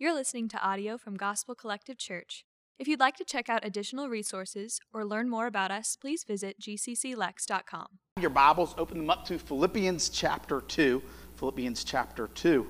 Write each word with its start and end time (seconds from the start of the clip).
You're 0.00 0.14
listening 0.14 0.46
to 0.50 0.62
audio 0.64 0.96
from 0.96 1.16
Gospel 1.16 1.56
Collective 1.56 1.98
Church. 1.98 2.44
If 2.78 2.86
you'd 2.86 3.00
like 3.00 3.16
to 3.16 3.24
check 3.24 3.48
out 3.48 3.64
additional 3.64 4.08
resources 4.08 4.78
or 4.92 5.04
learn 5.04 5.28
more 5.28 5.48
about 5.48 5.72
us, 5.72 5.96
please 5.96 6.22
visit 6.22 6.60
gcclex.com. 6.60 7.86
Your 8.20 8.30
Bibles, 8.30 8.76
open 8.78 8.98
them 8.98 9.10
up 9.10 9.24
to 9.24 9.40
Philippians 9.40 10.10
chapter 10.10 10.60
2. 10.60 11.02
Philippians 11.34 11.82
chapter 11.82 12.28
2. 12.28 12.64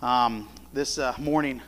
Um, 0.00 0.48
this 0.72 0.96
uh, 0.96 1.14
morning, 1.18 1.60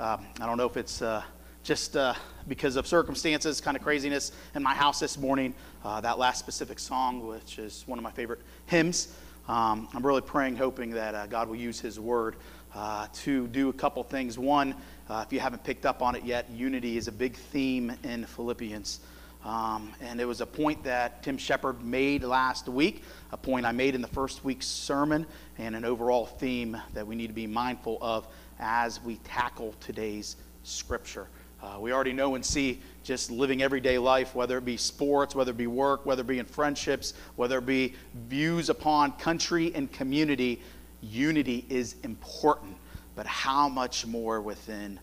uh, 0.00 0.16
I 0.40 0.46
don't 0.46 0.56
know 0.56 0.66
if 0.66 0.76
it's 0.76 1.00
uh, 1.00 1.22
just 1.62 1.96
uh, 1.96 2.14
because 2.48 2.74
of 2.74 2.88
circumstances, 2.88 3.60
kind 3.60 3.76
of 3.76 3.84
craziness 3.84 4.32
in 4.56 4.64
my 4.64 4.74
house 4.74 4.98
this 4.98 5.16
morning, 5.16 5.54
uh, 5.84 6.00
that 6.00 6.18
last 6.18 6.40
specific 6.40 6.80
song, 6.80 7.24
which 7.24 7.60
is 7.60 7.84
one 7.86 8.00
of 8.00 8.02
my 8.02 8.10
favorite 8.10 8.40
hymns. 8.66 9.14
Um, 9.48 9.86
I'm 9.94 10.04
really 10.04 10.22
praying, 10.22 10.56
hoping 10.56 10.90
that 10.90 11.14
uh, 11.14 11.26
God 11.28 11.48
will 11.48 11.54
use 11.54 11.78
His 11.78 12.00
Word 12.00 12.34
uh, 12.76 13.06
to 13.10 13.46
do 13.48 13.70
a 13.70 13.72
couple 13.72 14.02
things. 14.02 14.38
One, 14.38 14.74
uh, 15.08 15.24
if 15.26 15.32
you 15.32 15.40
haven't 15.40 15.64
picked 15.64 15.86
up 15.86 16.02
on 16.02 16.14
it 16.14 16.24
yet, 16.24 16.50
unity 16.50 16.98
is 16.98 17.08
a 17.08 17.12
big 17.12 17.34
theme 17.34 17.92
in 18.04 18.26
Philippians. 18.26 19.00
Um, 19.46 19.92
and 20.02 20.20
it 20.20 20.26
was 20.26 20.40
a 20.40 20.46
point 20.46 20.84
that 20.84 21.22
Tim 21.22 21.38
Shepard 21.38 21.82
made 21.82 22.22
last 22.22 22.68
week, 22.68 23.04
a 23.32 23.36
point 23.36 23.64
I 23.64 23.72
made 23.72 23.94
in 23.94 24.02
the 24.02 24.08
first 24.08 24.44
week's 24.44 24.66
sermon, 24.66 25.24
and 25.56 25.74
an 25.74 25.84
overall 25.84 26.26
theme 26.26 26.76
that 26.92 27.06
we 27.06 27.14
need 27.14 27.28
to 27.28 27.32
be 27.32 27.46
mindful 27.46 27.96
of 28.02 28.26
as 28.58 29.02
we 29.02 29.16
tackle 29.18 29.74
today's 29.80 30.36
scripture. 30.62 31.28
Uh, 31.62 31.78
we 31.80 31.92
already 31.92 32.12
know 32.12 32.34
and 32.34 32.44
see 32.44 32.80
just 33.02 33.30
living 33.30 33.62
everyday 33.62 33.96
life, 33.98 34.34
whether 34.34 34.58
it 34.58 34.64
be 34.64 34.76
sports, 34.76 35.34
whether 35.34 35.52
it 35.52 35.56
be 35.56 35.66
work, 35.66 36.04
whether 36.04 36.20
it 36.20 36.26
be 36.26 36.38
in 36.38 36.44
friendships, 36.44 37.14
whether 37.36 37.58
it 37.58 37.66
be 37.66 37.94
views 38.28 38.68
upon 38.68 39.12
country 39.12 39.74
and 39.74 39.90
community, 39.90 40.60
unity 41.00 41.64
is 41.68 41.96
important, 42.02 42.76
but 43.14 43.26
how 43.26 43.68
much 43.68 44.06
more 44.06 44.40
within 44.40 44.98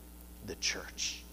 the 0.46 0.56
church? 0.56 1.24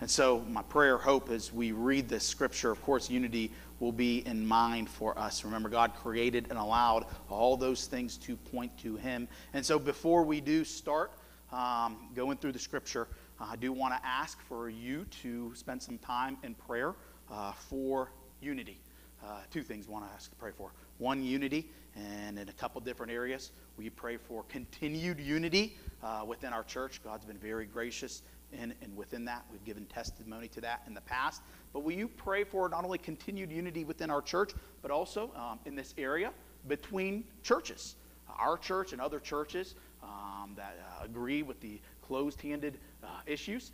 And 0.00 0.08
so, 0.08 0.40
my 0.48 0.62
prayer, 0.62 0.96
hope, 0.96 1.28
as 1.28 1.52
we 1.52 1.72
read 1.72 2.08
this 2.08 2.24
scripture, 2.24 2.70
of 2.70 2.80
course, 2.82 3.10
unity 3.10 3.50
will 3.80 3.92
be 3.92 4.24
in 4.26 4.46
mind 4.46 4.88
for 4.88 5.18
us. 5.18 5.44
Remember, 5.44 5.68
God 5.68 5.92
created 5.94 6.46
and 6.50 6.58
allowed 6.58 7.06
all 7.28 7.56
those 7.56 7.86
things 7.86 8.16
to 8.18 8.36
point 8.36 8.76
to 8.78 8.96
Him. 8.96 9.26
And 9.54 9.66
so, 9.66 9.76
before 9.78 10.22
we 10.22 10.40
do 10.40 10.64
start 10.64 11.10
um, 11.52 12.10
going 12.14 12.36
through 12.38 12.52
the 12.52 12.60
scripture, 12.60 13.08
I 13.40 13.56
do 13.56 13.72
want 13.72 13.94
to 13.94 14.06
ask 14.06 14.40
for 14.42 14.68
you 14.68 15.04
to 15.22 15.52
spend 15.56 15.82
some 15.82 15.98
time 15.98 16.36
in 16.44 16.54
prayer 16.54 16.94
uh, 17.30 17.52
for 17.52 18.12
unity. 18.40 18.78
Uh, 19.24 19.40
two 19.50 19.62
things 19.62 19.88
want 19.88 20.06
to 20.06 20.12
ask 20.12 20.30
to 20.30 20.36
pray 20.36 20.52
for. 20.56 20.72
One, 20.98 21.22
unity, 21.22 21.70
and 21.96 22.38
in 22.38 22.48
a 22.48 22.52
couple 22.52 22.80
different 22.80 23.12
areas. 23.12 23.50
we 23.76 23.90
pray 23.90 24.16
for 24.16 24.44
continued 24.44 25.18
unity 25.20 25.76
uh, 26.02 26.24
within 26.26 26.52
our 26.52 26.64
church? 26.64 27.00
God's 27.02 27.24
been 27.24 27.38
very 27.38 27.66
gracious 27.66 28.22
in, 28.52 28.74
and 28.82 28.96
within 28.96 29.24
that. 29.26 29.44
We've 29.50 29.64
given 29.64 29.86
testimony 29.86 30.48
to 30.48 30.60
that 30.62 30.82
in 30.86 30.94
the 30.94 31.00
past. 31.02 31.42
But 31.72 31.80
will 31.80 31.92
you 31.92 32.08
pray 32.08 32.44
for 32.44 32.68
not 32.68 32.84
only 32.84 32.98
continued 32.98 33.50
unity 33.50 33.84
within 33.84 34.10
our 34.10 34.22
church, 34.22 34.52
but 34.82 34.90
also 34.90 35.30
um, 35.34 35.58
in 35.66 35.74
this 35.74 35.94
area 35.98 36.32
between 36.66 37.24
churches? 37.42 37.96
Our 38.38 38.56
church 38.56 38.92
and 38.92 39.00
other 39.00 39.18
churches 39.18 39.74
um, 40.02 40.52
that 40.56 40.78
uh, 40.80 41.04
agree 41.04 41.42
with 41.42 41.60
the 41.60 41.80
closed 42.02 42.40
handed 42.40 42.78
issues 43.26 43.72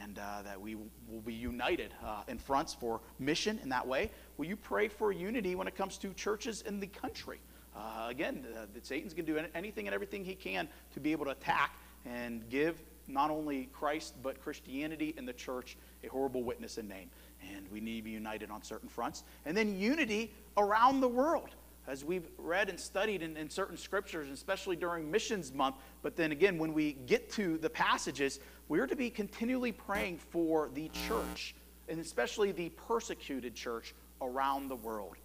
and 0.00 0.18
uh, 0.18 0.42
that 0.42 0.60
we 0.60 0.74
will 0.74 1.20
be 1.24 1.34
united 1.34 1.92
uh, 2.04 2.22
in 2.28 2.38
fronts 2.38 2.72
for 2.72 3.00
mission 3.18 3.58
in 3.62 3.68
that 3.68 3.86
way. 3.86 4.10
Will 4.36 4.46
you 4.46 4.56
pray 4.56 4.88
for 4.88 5.12
unity 5.12 5.54
when 5.54 5.66
it 5.66 5.76
comes 5.76 5.98
to 5.98 6.12
churches 6.14 6.62
in 6.62 6.80
the 6.80 6.86
country? 6.86 7.40
Uh, 7.76 8.06
again, 8.08 8.46
uh, 8.56 8.66
that 8.72 8.86
Satan's 8.86 9.14
going 9.14 9.26
to 9.26 9.32
do 9.32 9.46
anything 9.54 9.86
and 9.86 9.94
everything 9.94 10.24
he 10.24 10.34
can 10.34 10.68
to 10.92 11.00
be 11.00 11.12
able 11.12 11.24
to 11.24 11.32
attack 11.32 11.76
and 12.06 12.48
give 12.48 12.80
not 13.06 13.30
only 13.30 13.68
Christ, 13.72 14.14
but 14.22 14.40
Christianity 14.40 15.14
and 15.18 15.28
the 15.28 15.32
church 15.32 15.76
a 16.02 16.06
horrible 16.08 16.42
witness 16.42 16.78
and 16.78 16.88
name. 16.88 17.10
And 17.54 17.66
we 17.70 17.80
need 17.80 17.98
to 17.98 18.02
be 18.02 18.10
united 18.10 18.50
on 18.50 18.62
certain 18.62 18.88
fronts. 18.88 19.24
And 19.44 19.56
then 19.56 19.78
unity 19.78 20.32
around 20.56 21.00
the 21.00 21.08
world. 21.08 21.50
As 21.86 22.02
we've 22.02 22.26
read 22.38 22.70
and 22.70 22.80
studied 22.80 23.20
in, 23.20 23.36
in 23.36 23.50
certain 23.50 23.76
scriptures, 23.76 24.30
especially 24.30 24.74
during 24.74 25.10
Missions 25.10 25.52
Month, 25.52 25.76
but 26.00 26.16
then 26.16 26.32
again, 26.32 26.56
when 26.56 26.72
we 26.72 26.94
get 27.04 27.30
to 27.32 27.58
the 27.58 27.68
passages, 27.68 28.40
we're 28.68 28.86
to 28.86 28.96
be 28.96 29.10
continually 29.10 29.72
praying 29.72 30.18
for 30.18 30.70
the 30.74 30.90
church, 31.08 31.54
and 31.88 32.00
especially 32.00 32.52
the 32.52 32.70
persecuted 32.70 33.54
church 33.54 33.94
around 34.20 34.68
the 34.68 34.76
world 34.76 35.16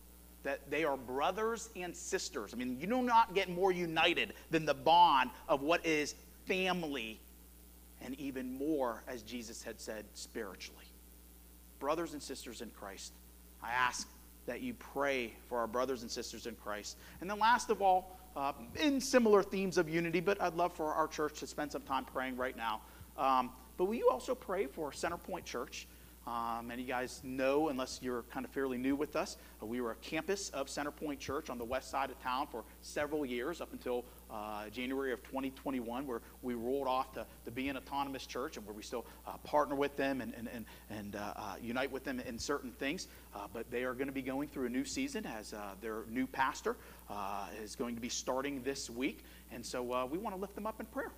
that 0.43 0.69
they 0.69 0.83
are 0.83 0.97
brothers 0.97 1.69
and 1.75 1.95
sisters. 1.95 2.53
I 2.53 2.57
mean, 2.57 2.77
you 2.79 2.87
do 2.87 3.01
not 3.01 3.33
get 3.35 3.49
more 3.49 3.71
united 3.71 4.33
than 4.51 4.65
the 4.65 4.73
bond 4.73 5.31
of 5.47 5.61
what 5.61 5.85
is 5.85 6.15
family, 6.45 7.19
and 8.01 8.17
even 8.19 8.57
more, 8.57 9.03
as 9.07 9.21
Jesus 9.21 9.61
had 9.61 9.79
said, 9.79 10.05
spiritually. 10.13 10.85
Brothers 11.79 12.13
and 12.13 12.21
sisters 12.21 12.61
in 12.61 12.69
Christ, 12.71 13.13
I 13.61 13.71
ask 13.71 14.07
that 14.45 14.61
you 14.61 14.73
pray 14.73 15.33
for 15.47 15.59
our 15.59 15.67
brothers 15.67 16.01
and 16.01 16.09
sisters 16.09 16.45
in 16.45 16.55
Christ. 16.55 16.97
And 17.21 17.29
then, 17.29 17.39
last 17.39 17.69
of 17.69 17.81
all, 17.81 18.17
uh, 18.35 18.53
in 18.79 19.01
similar 19.01 19.43
themes 19.43 19.77
of 19.77 19.89
unity, 19.89 20.19
but 20.19 20.41
I'd 20.41 20.55
love 20.55 20.73
for 20.73 20.93
our 20.93 21.07
church 21.07 21.39
to 21.39 21.47
spend 21.47 21.71
some 21.71 21.81
time 21.81 22.05
praying 22.05 22.37
right 22.37 22.55
now. 22.55 22.81
Um, 23.19 23.51
but 23.77 23.85
will 23.85 23.95
you 23.95 24.09
also 24.09 24.33
pray 24.33 24.65
for 24.65 24.91
Centerpoint 24.91 25.43
Church? 25.43 25.87
Um, 26.27 26.67
many 26.67 26.83
of 26.83 26.87
you 26.87 26.93
guys 26.93 27.21
know, 27.23 27.69
unless 27.69 27.99
you're 28.03 28.21
kind 28.23 28.45
of 28.45 28.51
fairly 28.51 28.77
new 28.77 28.95
with 28.95 29.15
us, 29.15 29.37
uh, 29.61 29.65
we 29.65 29.81
were 29.81 29.91
a 29.91 29.95
campus 29.95 30.49
of 30.49 30.67
Centerpoint 30.67 31.19
Church 31.19 31.49
on 31.49 31.57
the 31.57 31.65
west 31.65 31.89
side 31.89 32.11
of 32.11 32.21
town 32.21 32.47
for 32.51 32.63
several 32.81 33.25
years, 33.25 33.61
up 33.61 33.71
until 33.71 34.05
uh, 34.29 34.69
January 34.69 35.11
of 35.11 35.23
2021, 35.23 36.05
where 36.05 36.21
we 36.43 36.53
rolled 36.53 36.87
off 36.87 37.13
to, 37.13 37.25
to 37.45 37.51
be 37.51 37.67
an 37.67 37.77
autonomous 37.77 38.27
church 38.27 38.57
and 38.57 38.65
where 38.65 38.75
we 38.75 38.83
still 38.83 39.05
uh, 39.25 39.37
partner 39.37 39.75
with 39.75 39.95
them 39.97 40.21
and, 40.21 40.33
and, 40.35 40.47
and, 40.53 40.65
and 40.91 41.15
uh, 41.15 41.33
uh, 41.35 41.55
unite 41.61 41.91
with 41.91 42.03
them 42.03 42.19
in 42.19 42.37
certain 42.37 42.71
things. 42.71 43.07
Uh, 43.33 43.47
but 43.51 43.71
they 43.71 43.83
are 43.83 43.93
going 43.93 44.07
to 44.07 44.13
be 44.13 44.21
going 44.21 44.47
through 44.47 44.67
a 44.67 44.69
new 44.69 44.85
season 44.85 45.25
as 45.25 45.53
their 45.81 46.03
new 46.09 46.27
pastor 46.27 46.75
is 47.63 47.75
going 47.75 47.95
to 47.95 48.01
be 48.01 48.09
starting 48.09 48.61
this 48.61 48.89
week. 48.89 49.23
And 49.51 49.65
so 49.65 49.81
we 50.05 50.17
want 50.17 50.35
to 50.35 50.39
lift 50.39 50.53
them 50.53 50.67
up 50.67 50.79
in 50.79 50.85
prayer. 50.85 51.11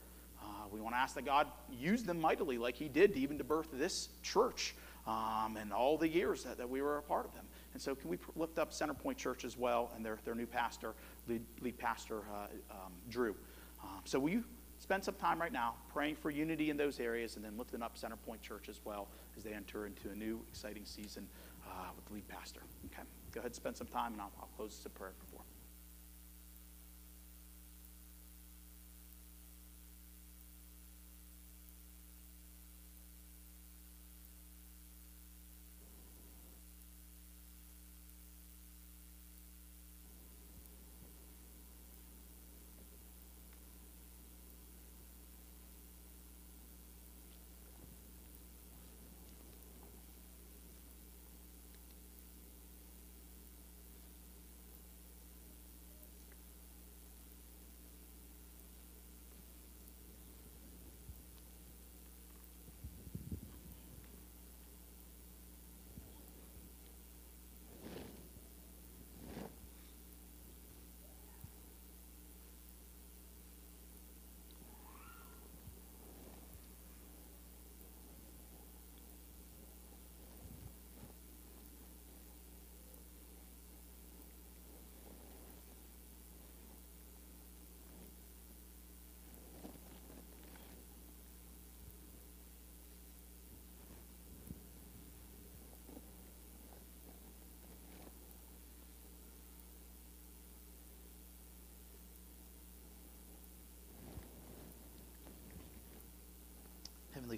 We 0.72 0.82
want 0.82 0.96
to 0.96 1.00
ask 1.00 1.16
that 1.16 1.26
God 1.26 1.48
use 1.70 2.04
them 2.04 2.20
mightily, 2.20 2.58
like 2.58 2.76
He 2.76 2.88
did, 2.88 3.16
even 3.18 3.38
to 3.38 3.44
birth 3.44 3.68
this 3.74 4.10
church 4.24 4.76
um, 5.08 5.58
and 5.60 5.74
all 5.74 5.98
the 5.98 6.08
years 6.08 6.44
that, 6.44 6.58
that 6.58 6.70
we 6.70 6.82
were 6.82 6.98
a 6.98 7.02
part 7.02 7.26
of 7.26 7.34
them. 7.34 7.46
And 7.74 7.82
so, 7.82 7.96
can 7.96 8.10
we 8.10 8.18
lift 8.36 8.60
up 8.60 8.72
Centerpoint 8.72 9.18
Church 9.18 9.46
as 9.46 9.58
well 9.58 9.92
and 9.96 10.06
their, 10.06 10.20
their 10.26 10.36
new 10.36 10.46
pastor, 10.46 10.94
lead, 11.28 11.42
lead 11.62 11.78
pastor, 11.78 12.20
uh, 12.32 12.48
um, 12.72 12.92
Drew? 13.10 13.36
Um, 13.84 14.02
so, 14.04 14.20
will 14.20 14.30
you 14.30 14.44
spend 14.80 15.04
some 15.04 15.16
time 15.16 15.40
right 15.40 15.54
now 15.54 15.76
praying 15.92 16.16
for 16.16 16.30
unity 16.30 16.70
in 16.70 16.78
those 16.78 17.00
areas 17.00 17.36
and 17.36 17.46
then 17.46 17.58
lifting 17.58 17.82
up 17.82 17.98
Centerpoint 17.98 18.42
Church 18.42 18.68
as 18.68 18.82
well 18.84 19.08
as 19.38 19.44
they 19.44 19.54
enter 19.54 19.86
into 19.86 20.10
a 20.10 20.16
new 20.16 20.42
exciting 20.50 20.86
season 20.86 21.28
uh, 21.66 21.90
with 21.96 22.06
the 22.06 22.14
lead 22.14 22.28
pastor? 22.28 22.62
Okay. 22.88 23.04
Go 23.32 23.40
ahead 23.40 23.50
and 23.50 23.56
spend 23.56 23.78
some 23.78 23.88
time, 23.88 24.14
and 24.14 24.22
I'll, 24.22 24.32
I'll 24.40 24.50
close 24.58 24.78
this 24.84 24.92
prayer 24.94 25.14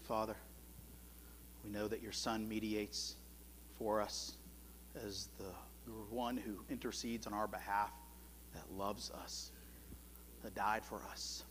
Father, 0.04 0.36
we 1.64 1.70
know 1.70 1.88
that 1.88 2.02
your 2.02 2.12
Son 2.12 2.48
mediates 2.48 3.16
for 3.78 4.02
us 4.02 4.34
as 5.06 5.30
the 5.38 5.46
one 6.10 6.36
who 6.36 6.60
intercedes 6.70 7.26
on 7.26 7.34
our 7.34 7.48
behalf, 7.48 7.92
that 8.54 8.70
loves 8.72 9.12
us, 9.12 9.52
that 10.44 10.54
died 10.56 10.84
for 10.84 11.02
us, 11.10 11.44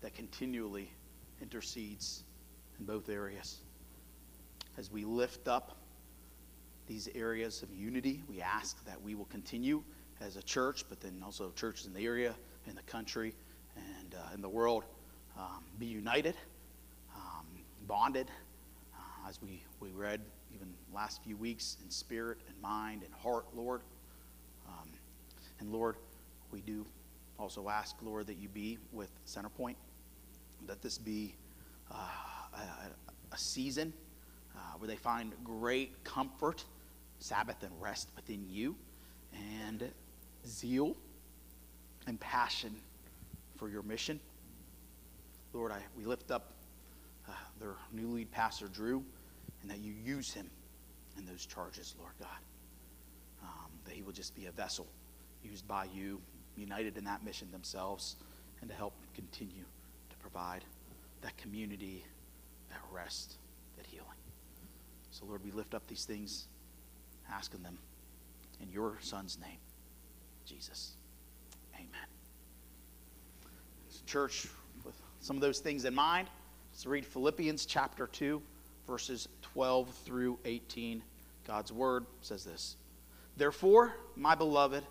that 0.00 0.14
continually 0.14 0.90
intercedes 1.40 2.22
in 2.78 2.84
both 2.84 3.08
areas. 3.08 3.58
As 4.78 4.90
we 4.90 5.04
lift 5.04 5.48
up 5.48 5.76
these 6.86 7.08
areas 7.14 7.62
of 7.62 7.72
unity, 7.74 8.22
we 8.28 8.40
ask 8.40 8.84
that 8.86 9.00
we 9.02 9.14
will 9.14 9.26
continue 9.26 9.82
as 10.20 10.36
a 10.36 10.42
church, 10.42 10.84
but 10.88 11.00
then 11.00 11.20
also 11.24 11.50
churches 11.56 11.86
in 11.86 11.92
the 11.92 12.04
area, 12.04 12.34
in 12.68 12.74
the 12.74 12.82
country, 12.82 13.34
and 13.76 14.14
uh, 14.14 14.34
in 14.34 14.40
the 14.40 14.48
world, 14.48 14.84
um, 15.36 15.64
be 15.78 15.86
united, 15.86 16.36
bonded, 17.92 18.30
uh, 18.94 19.28
as 19.28 19.42
we, 19.42 19.62
we 19.78 19.90
read 19.90 20.18
even 20.54 20.66
last 20.94 21.22
few 21.22 21.36
weeks 21.36 21.76
in 21.84 21.90
spirit 21.90 22.38
and 22.48 22.58
mind 22.62 23.02
and 23.02 23.12
heart, 23.12 23.44
Lord. 23.54 23.82
Um, 24.66 24.88
and 25.60 25.70
Lord, 25.70 25.96
we 26.50 26.62
do 26.62 26.86
also 27.38 27.68
ask, 27.68 27.94
Lord, 28.00 28.28
that 28.28 28.38
you 28.38 28.48
be 28.48 28.78
with 28.92 29.10
Centerpoint, 29.26 29.74
that 30.66 30.80
this 30.80 30.96
be 30.96 31.34
uh, 31.90 31.96
a, 32.54 33.34
a, 33.34 33.36
season 33.36 33.92
uh, 34.56 34.58
where 34.78 34.88
they 34.88 34.96
find 34.96 35.34
great 35.44 36.02
comfort, 36.02 36.64
Sabbath 37.18 37.62
and 37.62 37.72
rest 37.78 38.08
within 38.16 38.42
you, 38.48 38.74
and 39.34 39.84
zeal 40.46 40.96
and 42.06 42.18
passion 42.20 42.74
for 43.56 43.68
your 43.68 43.82
mission. 43.82 44.18
Lord, 45.52 45.72
I, 45.72 45.82
we 45.94 46.06
lift 46.06 46.30
up 46.30 46.54
their 47.62 47.76
new 47.92 48.08
lead 48.08 48.30
pastor, 48.30 48.66
Drew, 48.66 49.04
and 49.62 49.70
that 49.70 49.78
you 49.78 49.92
use 50.04 50.32
him 50.32 50.50
in 51.16 51.24
those 51.24 51.46
charges, 51.46 51.94
Lord 51.98 52.12
God. 52.18 52.28
Um, 53.42 53.70
that 53.84 53.94
he 53.94 54.02
will 54.02 54.12
just 54.12 54.34
be 54.34 54.46
a 54.46 54.50
vessel 54.50 54.86
used 55.44 55.66
by 55.68 55.86
you, 55.94 56.20
united 56.56 56.98
in 56.98 57.04
that 57.04 57.24
mission 57.24 57.48
themselves, 57.52 58.16
and 58.60 58.68
to 58.68 58.76
help 58.76 58.94
continue 59.14 59.64
to 60.10 60.16
provide 60.16 60.64
that 61.22 61.36
community, 61.36 62.04
that 62.68 62.80
rest, 62.92 63.36
that 63.76 63.86
healing. 63.86 64.08
So, 65.10 65.24
Lord, 65.26 65.44
we 65.44 65.52
lift 65.52 65.74
up 65.74 65.86
these 65.86 66.04
things, 66.04 66.48
asking 67.30 67.62
them 67.62 67.78
in 68.60 68.70
your 68.70 68.96
Son's 69.00 69.38
name, 69.40 69.58
Jesus. 70.44 70.94
Amen. 71.74 71.88
Church, 74.06 74.48
with 74.84 75.00
some 75.20 75.36
of 75.36 75.42
those 75.42 75.60
things 75.60 75.84
in 75.84 75.94
mind, 75.94 76.28
let's 76.72 76.86
read 76.86 77.04
Philippians 77.04 77.66
chapter 77.66 78.06
2, 78.06 78.40
verses 78.86 79.28
12 79.42 79.90
through 80.06 80.38
18. 80.46 81.02
God's 81.46 81.70
word 81.70 82.06
says 82.22 82.44
this 82.44 82.76
Therefore, 83.36 83.92
my 84.16 84.34
beloved, 84.34 84.82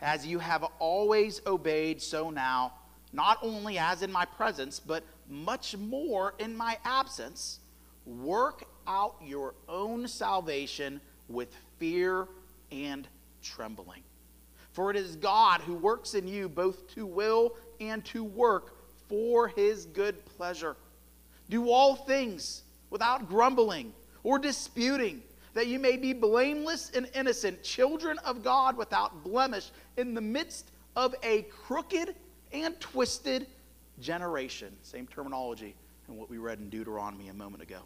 as 0.00 0.24
you 0.24 0.38
have 0.38 0.62
always 0.78 1.40
obeyed, 1.44 2.00
so 2.00 2.30
now, 2.30 2.74
not 3.12 3.38
only 3.42 3.78
as 3.78 4.02
in 4.02 4.12
my 4.12 4.24
presence, 4.24 4.78
but 4.78 5.02
much 5.28 5.76
more 5.76 6.34
in 6.38 6.56
my 6.56 6.78
absence, 6.84 7.58
work 8.06 8.64
out 8.86 9.16
your 9.20 9.54
own 9.68 10.06
salvation 10.06 11.00
with 11.28 11.52
fear 11.80 12.28
and 12.70 13.08
trembling. 13.42 14.02
For 14.70 14.88
it 14.92 14.96
is 14.96 15.16
God 15.16 15.62
who 15.62 15.74
works 15.74 16.14
in 16.14 16.28
you 16.28 16.48
both 16.48 16.88
to 16.94 17.04
will 17.04 17.56
and 17.80 18.04
to 18.06 18.22
work 18.22 18.76
for 19.08 19.48
his 19.48 19.86
good 19.86 20.24
pleasure. 20.36 20.76
Do 21.50 21.70
all 21.70 21.94
things 21.94 22.62
without 22.90 23.28
grumbling 23.28 23.92
or 24.22 24.38
disputing, 24.38 25.22
that 25.52 25.66
you 25.66 25.78
may 25.78 25.96
be 25.96 26.12
blameless 26.12 26.90
and 26.94 27.08
innocent, 27.14 27.62
children 27.62 28.18
of 28.18 28.42
God 28.42 28.76
without 28.76 29.22
blemish, 29.22 29.70
in 29.96 30.14
the 30.14 30.20
midst 30.20 30.70
of 30.96 31.14
a 31.22 31.42
crooked 31.42 32.14
and 32.52 32.78
twisted 32.80 33.46
generation. 34.00 34.74
Same 34.82 35.06
terminology 35.06 35.74
in 36.08 36.16
what 36.16 36.30
we 36.30 36.38
read 36.38 36.58
in 36.58 36.70
Deuteronomy 36.70 37.28
a 37.28 37.34
moment 37.34 37.62
ago. 37.62 37.80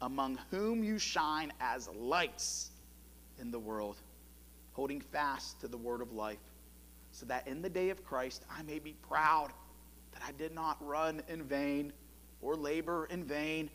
Among 0.00 0.38
whom 0.50 0.82
you 0.82 0.98
shine 0.98 1.52
as 1.60 1.88
lights 1.88 2.70
in 3.40 3.50
the 3.50 3.58
world, 3.58 3.96
holding 4.72 5.00
fast 5.00 5.60
to 5.60 5.68
the 5.68 5.76
word 5.76 6.00
of 6.00 6.12
life, 6.12 6.38
so 7.12 7.26
that 7.26 7.46
in 7.46 7.62
the 7.62 7.70
day 7.70 7.90
of 7.90 8.04
Christ 8.04 8.44
I 8.50 8.62
may 8.62 8.78
be 8.78 8.94
proud 9.08 9.50
that 10.12 10.22
I 10.26 10.32
did 10.32 10.54
not 10.54 10.76
run 10.84 11.22
in 11.28 11.42
vain 11.44 11.92
or 12.44 12.54
labor 12.54 13.06
in 13.06 13.24
vain, 13.24 13.70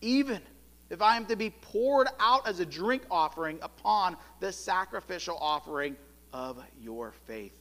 even 0.00 0.40
if 0.88 1.02
I 1.02 1.16
am 1.16 1.26
to 1.26 1.36
be 1.36 1.50
poured 1.50 2.08
out 2.18 2.48
as 2.48 2.60
a 2.60 2.66
drink 2.66 3.02
offering 3.10 3.58
upon 3.62 4.16
the 4.40 4.52
sacrificial 4.52 5.36
offering 5.40 5.96
of 6.32 6.62
your 6.80 7.12
faith. 7.26 7.58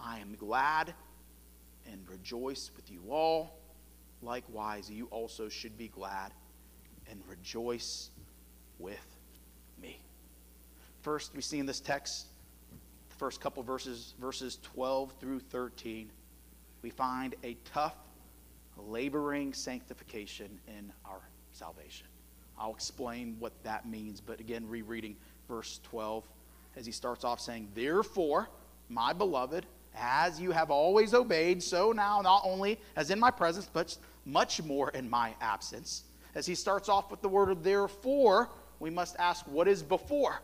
I 0.00 0.18
am 0.18 0.36
glad 0.38 0.92
and 1.90 2.06
rejoice 2.08 2.70
with 2.76 2.90
you 2.90 3.00
all. 3.10 3.58
Likewise, 4.22 4.90
you 4.90 5.06
also 5.06 5.48
should 5.48 5.76
be 5.78 5.88
glad 5.88 6.32
and 7.10 7.20
rejoice 7.28 8.10
with 8.78 9.06
me. 9.80 10.00
First, 11.02 11.34
we 11.34 11.42
see 11.42 11.58
in 11.58 11.66
this 11.66 11.80
text, 11.80 12.26
the 13.10 13.16
first 13.16 13.40
couple 13.40 13.62
verses, 13.62 14.14
verses 14.20 14.58
12 14.62 15.12
through 15.20 15.40
13, 15.40 16.10
we 16.82 16.90
find 16.90 17.34
a 17.44 17.56
tough, 17.64 17.96
laboring 18.76 19.52
sanctification 19.52 20.58
in 20.66 20.92
our 21.04 21.20
salvation. 21.52 22.06
I'll 22.58 22.74
explain 22.74 23.36
what 23.38 23.52
that 23.64 23.88
means, 23.88 24.20
but 24.20 24.40
again, 24.40 24.68
rereading 24.68 25.16
verse 25.48 25.80
12, 25.84 26.24
as 26.76 26.86
he 26.86 26.92
starts 26.92 27.24
off 27.24 27.40
saying, 27.40 27.68
Therefore, 27.74 28.48
my 28.88 29.12
beloved, 29.12 29.66
as 29.96 30.40
you 30.40 30.50
have 30.50 30.70
always 30.70 31.14
obeyed, 31.14 31.62
so 31.62 31.92
now, 31.92 32.20
not 32.20 32.42
only 32.44 32.78
as 32.96 33.10
in 33.10 33.18
my 33.18 33.30
presence, 33.30 33.68
but 33.72 33.96
much 34.24 34.62
more 34.62 34.90
in 34.90 35.08
my 35.08 35.34
absence. 35.40 36.04
As 36.34 36.46
he 36.46 36.54
starts 36.54 36.88
off 36.88 37.10
with 37.10 37.22
the 37.22 37.28
word 37.28 37.62
therefore, 37.62 38.50
we 38.80 38.90
must 38.90 39.16
ask, 39.18 39.46
what 39.46 39.68
is 39.68 39.82
before? 39.82 40.40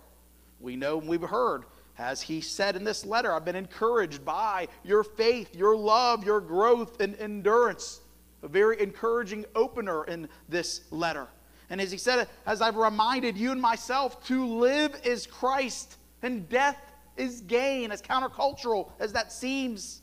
We 0.60 0.76
know 0.76 1.00
and 1.00 1.08
we've 1.08 1.20
heard, 1.22 1.64
as 1.98 2.22
he 2.22 2.40
said 2.40 2.76
in 2.76 2.84
this 2.84 3.04
letter, 3.04 3.32
I've 3.32 3.44
been 3.44 3.56
encouraged 3.56 4.24
by 4.24 4.68
your 4.84 5.02
faith, 5.02 5.54
your 5.54 5.76
love, 5.76 6.24
your 6.24 6.40
growth, 6.40 7.00
and 7.00 7.16
endurance. 7.16 8.00
A 8.42 8.48
very 8.48 8.80
encouraging 8.80 9.44
opener 9.54 10.04
in 10.04 10.28
this 10.48 10.82
letter. 10.90 11.28
And 11.68 11.80
as 11.80 11.92
he 11.92 11.98
said, 11.98 12.28
as 12.46 12.60
I've 12.60 12.76
reminded 12.76 13.36
you 13.36 13.52
and 13.52 13.60
myself, 13.60 14.24
to 14.26 14.46
live 14.46 15.00
is 15.04 15.26
Christ 15.26 15.96
and 16.22 16.48
death 16.48 16.78
is 17.16 17.42
gain, 17.42 17.92
as 17.92 18.02
countercultural 18.02 18.90
as 18.98 19.12
that 19.12 19.32
seems. 19.32 20.02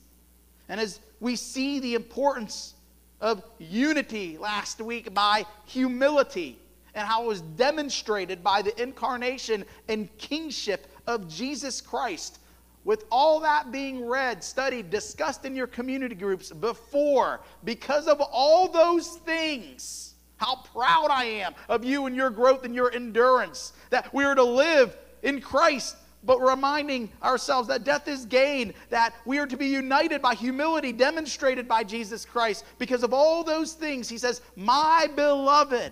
And 0.70 0.80
as 0.80 1.00
we 1.20 1.36
see 1.36 1.80
the 1.80 1.96
importance 1.96 2.76
of 3.20 3.44
unity 3.58 4.38
last 4.38 4.80
week 4.80 5.14
by 5.14 5.46
humility 5.66 6.60
and 6.94 7.08
how 7.08 7.24
it 7.24 7.28
was 7.28 7.42
demonstrated 7.42 8.44
by 8.44 8.62
the 8.62 8.80
incarnation 8.82 9.66
and 9.88 10.16
kingship 10.18 10.88
of 11.06 11.28
Jesus 11.28 11.82
Christ. 11.82 12.40
With 12.88 13.04
all 13.12 13.42
that 13.42 13.70
being 13.70 14.06
read, 14.06 14.42
studied, 14.42 14.90
discussed 14.90 15.44
in 15.44 15.58
your 15.58 15.68
community 15.68 16.16
groups 16.16 16.54
before, 16.54 17.42
because 17.66 18.08
of 18.08 18.22
all 18.22 18.70
those 18.70 19.18
things, 19.18 20.16
how 20.38 20.64
proud 20.74 21.10
I 21.12 21.26
am 21.26 21.54
of 21.68 21.84
you 21.84 22.06
and 22.06 22.16
your 22.16 22.30
growth 22.30 22.64
and 22.64 22.74
your 22.74 22.90
endurance. 22.94 23.74
That 23.90 24.14
we 24.14 24.24
are 24.24 24.36
to 24.36 24.44
live 24.44 24.96
in 25.22 25.42
Christ, 25.42 25.98
but 26.24 26.40
reminding 26.40 27.12
ourselves 27.22 27.68
that 27.68 27.84
death 27.84 28.08
is 28.08 28.24
gain, 28.24 28.74
that 28.90 29.14
we 29.26 29.38
are 29.38 29.48
to 29.48 29.58
be 29.58 29.68
united 29.68 30.22
by 30.22 30.34
humility 30.34 30.94
demonstrated 30.94 31.68
by 31.68 31.84
Jesus 31.84 32.24
Christ. 32.24 32.64
Because 32.80 33.04
of 33.04 33.14
all 33.14 33.44
those 33.44 33.74
things, 33.74 34.08
he 34.08 34.18
says, 34.18 34.42
My 34.56 35.10
beloved, 35.14 35.92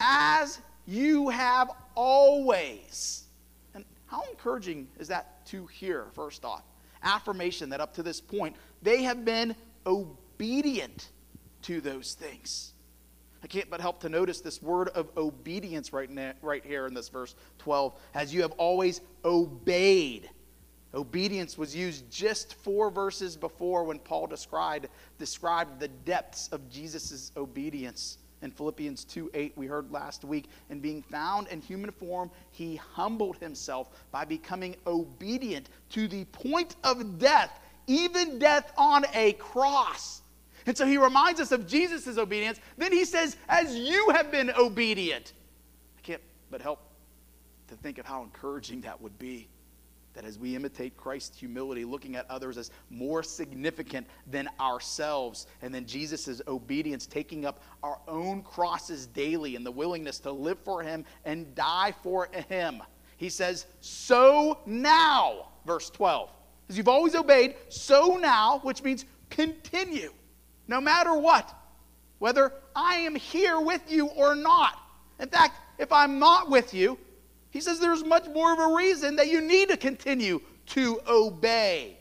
as 0.00 0.58
you 0.88 1.28
have 1.28 1.70
always. 1.94 3.26
And 3.76 3.84
how 4.06 4.22
encouraging 4.28 4.88
is 4.98 5.06
that 5.06 5.39
to 5.50 5.66
hear, 5.66 6.06
first 6.14 6.44
off? 6.44 6.64
Affirmation 7.02 7.70
that 7.70 7.80
up 7.80 7.94
to 7.94 8.02
this 8.02 8.20
point, 8.20 8.56
they 8.82 9.02
have 9.02 9.24
been 9.24 9.54
obedient 9.86 11.10
to 11.62 11.80
those 11.80 12.14
things. 12.14 12.72
I 13.42 13.46
can't 13.46 13.70
but 13.70 13.80
help 13.80 14.00
to 14.00 14.08
notice 14.08 14.40
this 14.40 14.60
word 14.60 14.88
of 14.88 15.08
obedience 15.16 15.92
right, 15.92 16.10
now, 16.10 16.32
right 16.42 16.64
here 16.64 16.86
in 16.86 16.94
this 16.94 17.08
verse 17.08 17.34
12, 17.58 17.98
as 18.14 18.34
you 18.34 18.42
have 18.42 18.52
always 18.52 19.00
obeyed. 19.24 20.28
Obedience 20.92 21.56
was 21.56 21.74
used 21.74 22.10
just 22.10 22.54
four 22.54 22.90
verses 22.90 23.36
before 23.36 23.84
when 23.84 23.98
Paul 23.98 24.26
described, 24.26 24.88
described 25.18 25.78
the 25.78 25.88
depths 25.88 26.48
of 26.48 26.68
Jesus' 26.68 27.32
obedience. 27.36 28.18
In 28.42 28.50
Philippians 28.50 29.04
2 29.04 29.30
8, 29.34 29.52
we 29.56 29.66
heard 29.66 29.90
last 29.92 30.24
week, 30.24 30.48
in 30.70 30.80
being 30.80 31.02
found 31.02 31.48
in 31.48 31.60
human 31.60 31.90
form, 31.90 32.30
he 32.50 32.76
humbled 32.76 33.36
himself 33.36 33.90
by 34.10 34.24
becoming 34.24 34.76
obedient 34.86 35.68
to 35.90 36.08
the 36.08 36.24
point 36.26 36.76
of 36.82 37.18
death, 37.18 37.60
even 37.86 38.38
death 38.38 38.72
on 38.78 39.04
a 39.12 39.34
cross. 39.34 40.22
And 40.66 40.76
so 40.76 40.86
he 40.86 40.98
reminds 40.98 41.40
us 41.40 41.52
of 41.52 41.66
Jesus' 41.66 42.18
obedience. 42.18 42.60
Then 42.76 42.92
he 42.92 43.04
says, 43.04 43.36
as 43.48 43.74
you 43.74 44.10
have 44.10 44.30
been 44.30 44.50
obedient. 44.50 45.32
I 45.98 46.00
can't 46.02 46.22
but 46.50 46.60
help 46.62 46.80
to 47.68 47.74
think 47.76 47.98
of 47.98 48.06
how 48.06 48.22
encouraging 48.22 48.82
that 48.82 49.00
would 49.00 49.18
be. 49.18 49.48
That 50.14 50.24
as 50.24 50.38
we 50.38 50.56
imitate 50.56 50.96
Christ's 50.96 51.38
humility, 51.38 51.84
looking 51.84 52.16
at 52.16 52.28
others 52.28 52.58
as 52.58 52.70
more 52.90 53.22
significant 53.22 54.06
than 54.26 54.48
ourselves, 54.58 55.46
and 55.62 55.72
then 55.72 55.86
Jesus' 55.86 56.42
obedience, 56.48 57.06
taking 57.06 57.44
up 57.44 57.62
our 57.82 57.98
own 58.08 58.42
crosses 58.42 59.06
daily 59.06 59.54
and 59.54 59.64
the 59.64 59.70
willingness 59.70 60.18
to 60.20 60.32
live 60.32 60.58
for 60.58 60.82
Him 60.82 61.04
and 61.24 61.54
die 61.54 61.94
for 62.02 62.28
Him. 62.48 62.82
He 63.18 63.28
says, 63.28 63.66
So 63.80 64.58
now, 64.66 65.48
verse 65.64 65.90
12. 65.90 66.30
As 66.68 66.76
you've 66.76 66.88
always 66.88 67.14
obeyed, 67.14 67.56
so 67.68 68.16
now, 68.16 68.60
which 68.62 68.82
means 68.82 69.04
continue, 69.28 70.12
no 70.68 70.80
matter 70.80 71.14
what, 71.14 71.54
whether 72.18 72.52
I 72.76 72.96
am 72.96 73.14
here 73.14 73.60
with 73.60 73.90
you 73.90 74.06
or 74.06 74.34
not. 74.34 74.78
In 75.18 75.28
fact, 75.28 75.60
if 75.78 75.92
I'm 75.92 76.18
not 76.18 76.48
with 76.48 76.72
you, 76.72 76.98
he 77.50 77.60
says 77.60 77.80
there's 77.80 78.04
much 78.04 78.28
more 78.28 78.52
of 78.52 78.58
a 78.58 78.74
reason 78.74 79.16
that 79.16 79.28
you 79.28 79.40
need 79.40 79.68
to 79.68 79.76
continue 79.76 80.40
to 80.66 81.00
obey. 81.08 81.96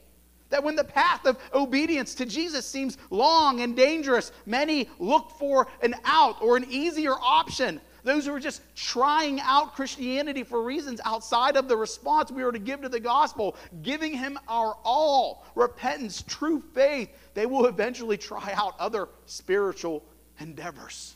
That 0.49 0.63
when 0.63 0.75
the 0.75 0.83
path 0.83 1.25
of 1.25 1.37
obedience 1.53 2.15
to 2.15 2.25
Jesus 2.25 2.65
seems 2.65 2.97
long 3.09 3.61
and 3.61 3.75
dangerous, 3.75 4.31
many 4.45 4.89
look 4.97 5.31
for 5.37 5.67
an 5.81 5.95
out 6.05 6.41
or 6.41 6.57
an 6.57 6.65
easier 6.69 7.13
option. 7.13 7.81
Those 8.03 8.25
who 8.25 8.33
are 8.33 8.39
just 8.39 8.61
trying 8.75 9.41
out 9.41 9.75
Christianity 9.75 10.43
for 10.43 10.63
reasons 10.63 11.01
outside 11.03 11.57
of 11.57 11.67
the 11.67 11.75
response 11.75 12.31
we 12.31 12.43
are 12.43 12.51
to 12.51 12.59
give 12.59 12.81
to 12.81 12.89
the 12.89 12.99
gospel, 12.99 13.55
giving 13.81 14.13
Him 14.13 14.39
our 14.47 14.77
all, 14.83 15.45
repentance, 15.55 16.23
true 16.27 16.63
faith, 16.73 17.09
they 17.33 17.45
will 17.45 17.65
eventually 17.65 18.17
try 18.17 18.53
out 18.55 18.75
other 18.79 19.09
spiritual 19.25 20.03
endeavors. 20.39 21.15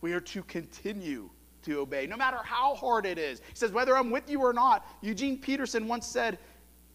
We 0.00 0.12
are 0.12 0.20
to 0.20 0.42
continue 0.44 1.30
to 1.62 1.80
obey, 1.80 2.06
no 2.06 2.16
matter 2.16 2.38
how 2.42 2.74
hard 2.74 3.06
it 3.06 3.18
is. 3.18 3.40
He 3.40 3.54
says, 3.54 3.72
whether 3.72 3.96
I'm 3.96 4.10
with 4.10 4.28
you 4.30 4.40
or 4.40 4.52
not. 4.52 4.86
Eugene 5.00 5.38
Peterson 5.38 5.88
once 5.88 6.06
said, 6.06 6.38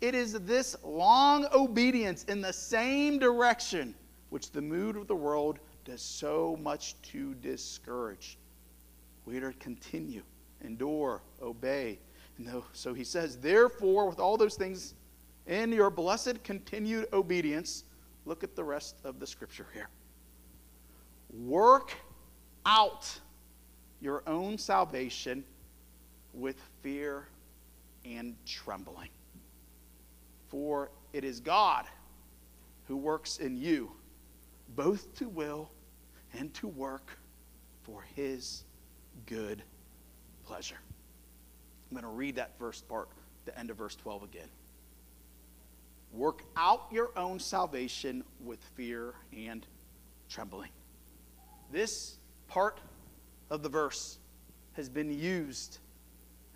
It 0.01 0.15
is 0.15 0.34
this 0.41 0.75
long 0.84 1.48
obedience 1.53 2.24
in 2.25 2.41
the 2.41 2.53
same 2.53 3.20
direction 3.20 3.96
which 4.29 4.51
the 4.51 4.62
mood 4.62 4.96
of 4.96 5.08
the 5.08 5.15
world 5.15 5.60
does 5.86 6.01
so 6.01 6.58
much 6.62 7.00
to 7.03 7.36
discourage. 7.36 8.38
We 9.25 9.38
are 9.38 9.51
to 9.51 9.60
continue, 9.60 10.24
endure, 10.63 11.22
obey. 11.41 12.00
And 12.38 12.63
so 12.74 12.93
he 12.93 13.03
says, 13.03 13.38
Therefore, 13.38 14.08
with 14.08 14.20
all 14.20 14.38
those 14.38 14.55
things 14.55 14.96
in 15.48 15.72
your 15.72 15.89
blessed 15.89 16.43
continued 16.43 17.08
obedience, 17.13 17.84
look 18.25 18.43
at 18.43 18.55
the 18.55 18.63
rest 18.63 18.96
of 19.03 19.20
the 19.20 19.27
scripture 19.27 19.67
here. 19.74 19.89
Work 21.29 21.93
out 22.65 23.20
your 24.03 24.22
own 24.27 24.57
salvation 24.57 25.45
with 26.33 26.57
fear 26.81 27.25
and 28.03 28.36
trembling. 28.45 29.10
For 30.50 30.91
it 31.13 31.24
is 31.24 31.39
God 31.39 31.86
who 32.88 32.98
works 32.98 33.38
in 33.38 33.55
you 33.55 33.91
both 34.75 35.15
to 35.15 35.29
will 35.29 35.72
and 36.33 36.53
to 36.55 36.67
work 36.67 37.17
for 37.83 38.03
his 38.15 38.65
good 39.25 39.63
pleasure. 40.45 40.79
I'm 41.89 41.95
going 41.95 42.03
to 42.03 42.17
read 42.17 42.36
that 42.36 42.57
first 42.60 42.88
part, 42.89 43.07
the 43.45 43.57
end 43.57 43.69
of 43.69 43.77
verse 43.77 43.95
12 43.95 44.24
again. 44.24 44.50
Work 46.12 46.43
out 46.57 46.88
your 46.91 47.12
own 47.15 47.39
salvation 47.39 48.25
with 48.43 48.60
fear 48.75 49.13
and 49.31 49.65
trembling. 50.27 50.72
This 51.72 52.17
part 52.50 52.79
of 53.50 53.63
the 53.63 53.69
verse 53.69 54.17
has 54.73 54.89
been 54.89 55.13
used 55.13 55.79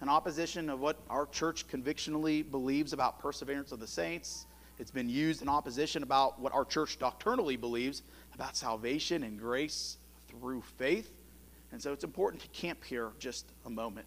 in 0.02 0.10
opposition 0.10 0.70
of 0.70 0.80
what 0.80 0.98
our 1.10 1.26
church 1.28 1.68
convictionally 1.68 2.42
believes 2.44 2.94
about 2.94 3.20
perseverance 3.20 3.72
of 3.72 3.80
the 3.80 3.88
saints. 3.88 4.46
It's 4.80 4.92
been 4.92 5.10
used 5.10 5.42
in 5.42 5.50
opposition 5.50 6.04
about 6.04 6.40
what 6.40 6.54
our 6.54 6.66
church 6.66 7.00
doctrinally 7.00 7.58
believes 7.58 8.04
about 8.34 8.56
salvation 8.56 9.24
and 9.24 9.40
grace 9.40 9.98
through 10.28 10.62
faith. 10.78 11.12
And 11.72 11.82
so 11.82 11.94
it's 11.94 12.04
important 12.04 12.44
to 12.44 12.48
camp 12.50 12.84
here 12.84 13.10
just 13.20 13.48
a 13.66 13.70
moment. 13.70 14.06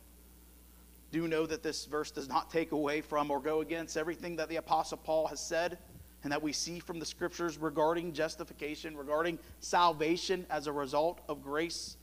Do 1.13 1.27
know 1.27 1.45
that 1.47 1.65
this 1.65 1.87
verse 1.87 2.13
does 2.13 2.29
not 2.29 2.51
take 2.51 2.71
away 2.71 3.01
from 3.01 3.31
or 3.33 3.41
go 3.41 3.61
against 3.61 3.97
everything 3.97 4.37
that 4.37 4.49
the 4.49 4.57
Apostle 4.57 4.99
Paul 4.99 5.27
has 5.27 5.41
said 5.41 5.79
and 6.23 6.33
that 6.33 6.41
we 6.41 6.53
see 6.53 6.79
from 6.79 7.01
the 7.01 7.07
scriptures 7.07 7.59
regarding 7.59 8.13
justification, 8.13 8.97
regarding 8.97 9.39
salvation 9.59 10.47
as 10.51 10.69
a 10.69 10.73
result 10.73 11.21
of 11.29 11.43
grace 11.43 11.97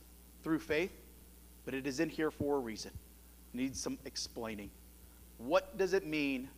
through 0.44 0.60
faith, 0.60 0.92
but 1.66 1.74
it 1.74 1.86
is 1.88 2.00
in 2.00 2.10
here 2.10 2.32
for 2.32 2.58
a 2.58 2.60
reason. 2.60 2.92
It 3.54 3.58
needs 3.58 3.80
some 3.80 3.98
explaining. 4.06 4.70
What 5.38 5.78
does 5.78 5.94
it 5.94 6.06
mean 6.06 6.50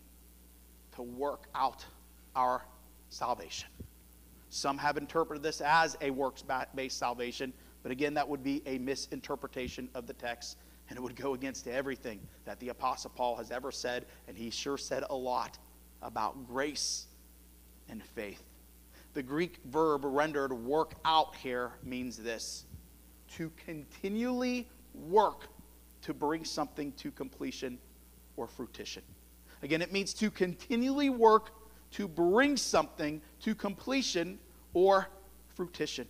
to 0.96 1.02
work 1.02 1.48
out 1.56 1.86
our 2.36 2.64
salvation? 3.10 3.70
Some 4.50 4.78
have 4.78 4.98
interpreted 4.98 5.44
this 5.44 5.62
as 5.62 5.98
a 6.02 6.10
works 6.10 6.44
based 6.76 6.98
salvation, 6.98 7.54
but 7.84 7.92
again, 7.92 8.14
that 8.16 8.28
would 8.28 8.44
be 8.44 8.62
a 8.66 8.78
misinterpretation 8.78 9.90
of 9.94 10.08
the 10.08 10.14
text, 10.14 10.58
and 10.90 10.98
it 10.98 11.02
would 11.02 11.16
go 11.16 11.34
against 11.34 11.68
everything 11.68 12.20
that 12.46 12.60
the 12.60 12.70
Apostle 12.70 13.12
Paul 13.16 13.36
has 13.36 13.52
ever 13.52 13.72
said, 13.72 14.06
and 14.28 14.36
he 14.36 14.50
sure 14.50 14.78
said 14.78 15.04
a 15.10 15.16
lot 15.16 15.58
about 16.02 16.48
grace 16.48 17.06
and 17.90 18.04
faith. 18.04 18.44
The 19.14 19.24
Greek 19.24 19.60
verb 19.66 20.02
rendered 20.04 20.54
work 20.54 20.94
out 21.06 21.36
here 21.36 21.72
means 21.84 22.18
this 22.18 22.66
to 23.38 23.52
continually 23.66 24.68
work 24.94 25.48
to 26.02 26.14
bring 26.14 26.46
something 26.46 26.92
to 26.94 27.12
completion 27.12 27.78
or 28.38 28.48
fruition. 28.48 29.04
Again, 29.62 29.82
it 29.82 29.92
means 29.92 30.14
to 30.16 30.32
continually 30.32 31.10
work 31.10 31.52
to 31.92 32.08
bring 32.08 32.56
something 32.56 33.22
to 33.42 33.56
completion 33.56 34.40
or 34.74 35.08
fruition. 35.56 36.08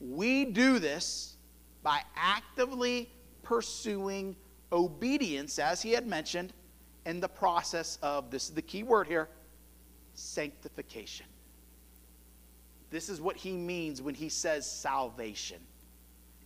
We 0.00 0.44
do 0.44 0.78
this 0.78 1.36
by 1.82 2.02
actively 2.16 3.10
pursuing 3.42 4.36
obedience, 4.72 5.58
as 5.58 5.80
he 5.80 5.92
had 5.92 6.06
mentioned, 6.06 6.52
in 7.06 7.20
the 7.20 7.28
process 7.28 7.98
of 8.02 8.30
this 8.30 8.44
is 8.44 8.54
the 8.54 8.62
key 8.62 8.82
word 8.82 9.06
here 9.06 9.28
sanctification. 10.14 11.26
This 12.90 13.08
is 13.08 13.20
what 13.20 13.36
he 13.36 13.52
means 13.52 14.02
when 14.02 14.14
he 14.14 14.28
says 14.28 14.70
salvation 14.70 15.58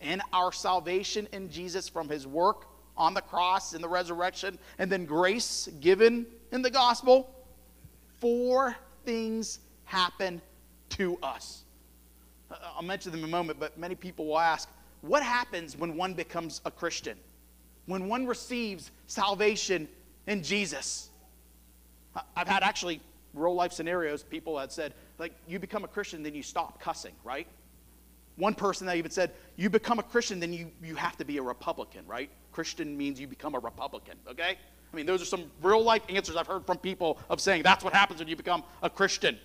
and 0.03 0.21
our 0.31 0.51
salvation 0.51 1.27
in 1.31 1.49
Jesus 1.49 1.89
from 1.89 2.09
his 2.09 2.27
work 2.27 2.67
on 2.95 3.13
the 3.13 3.21
cross 3.21 3.73
and 3.73 3.83
the 3.83 3.89
resurrection, 3.89 4.59
and 4.77 4.91
then 4.91 5.05
grace 5.05 5.67
given 5.79 6.27
in 6.51 6.61
the 6.61 6.69
gospel, 6.69 7.33
four 8.19 8.75
things 9.05 9.59
happen 9.85 10.41
to 10.89 11.17
us. 11.23 11.63
Uh, 12.51 12.55
I'll 12.75 12.83
mention 12.83 13.11
them 13.11 13.21
in 13.21 13.25
a 13.25 13.31
moment, 13.31 13.59
but 13.59 13.77
many 13.77 13.95
people 13.95 14.27
will 14.27 14.39
ask, 14.39 14.69
what 15.01 15.23
happens 15.23 15.75
when 15.75 15.97
one 15.97 16.13
becomes 16.13 16.61
a 16.65 16.71
Christian? 16.71 17.17
When 17.87 18.07
one 18.07 18.27
receives 18.27 18.91
salvation 19.07 19.87
in 20.27 20.43
Jesus? 20.43 21.09
I've 22.35 22.47
had 22.47 22.63
actually 22.63 23.01
real 23.33 23.55
life 23.55 23.73
scenarios, 23.73 24.21
people 24.23 24.59
had 24.59 24.71
said, 24.71 24.93
like, 25.17 25.33
you 25.47 25.57
become 25.57 25.83
a 25.83 25.87
Christian, 25.87 26.21
then 26.21 26.35
you 26.35 26.43
stop 26.43 26.79
cussing, 26.79 27.13
right? 27.23 27.47
One 28.35 28.55
person 28.55 28.87
that 28.87 28.97
even 28.97 29.11
said, 29.11 29.31
You 29.55 29.69
become 29.69 29.99
a 29.99 30.03
Christian, 30.03 30.39
then 30.39 30.53
you, 30.53 30.71
you 30.83 30.95
have 30.95 31.17
to 31.17 31.25
be 31.25 31.37
a 31.37 31.41
Republican, 31.41 32.05
right? 32.07 32.29
Christian 32.51 32.97
means 32.97 33.19
you 33.19 33.27
become 33.27 33.55
a 33.55 33.59
Republican, 33.59 34.17
okay? 34.27 34.57
I 34.91 34.95
mean, 34.95 35.05
those 35.05 35.21
are 35.21 35.25
some 35.25 35.49
real 35.61 35.83
life 35.83 36.03
answers 36.09 36.35
I've 36.35 36.47
heard 36.47 36.65
from 36.65 36.77
people 36.77 37.19
of 37.29 37.41
saying 37.41 37.63
that's 37.63 37.83
what 37.83 37.93
happens 37.93 38.19
when 38.19 38.27
you 38.27 38.35
become 38.35 38.63
a 38.81 38.89
Christian. 38.89 39.37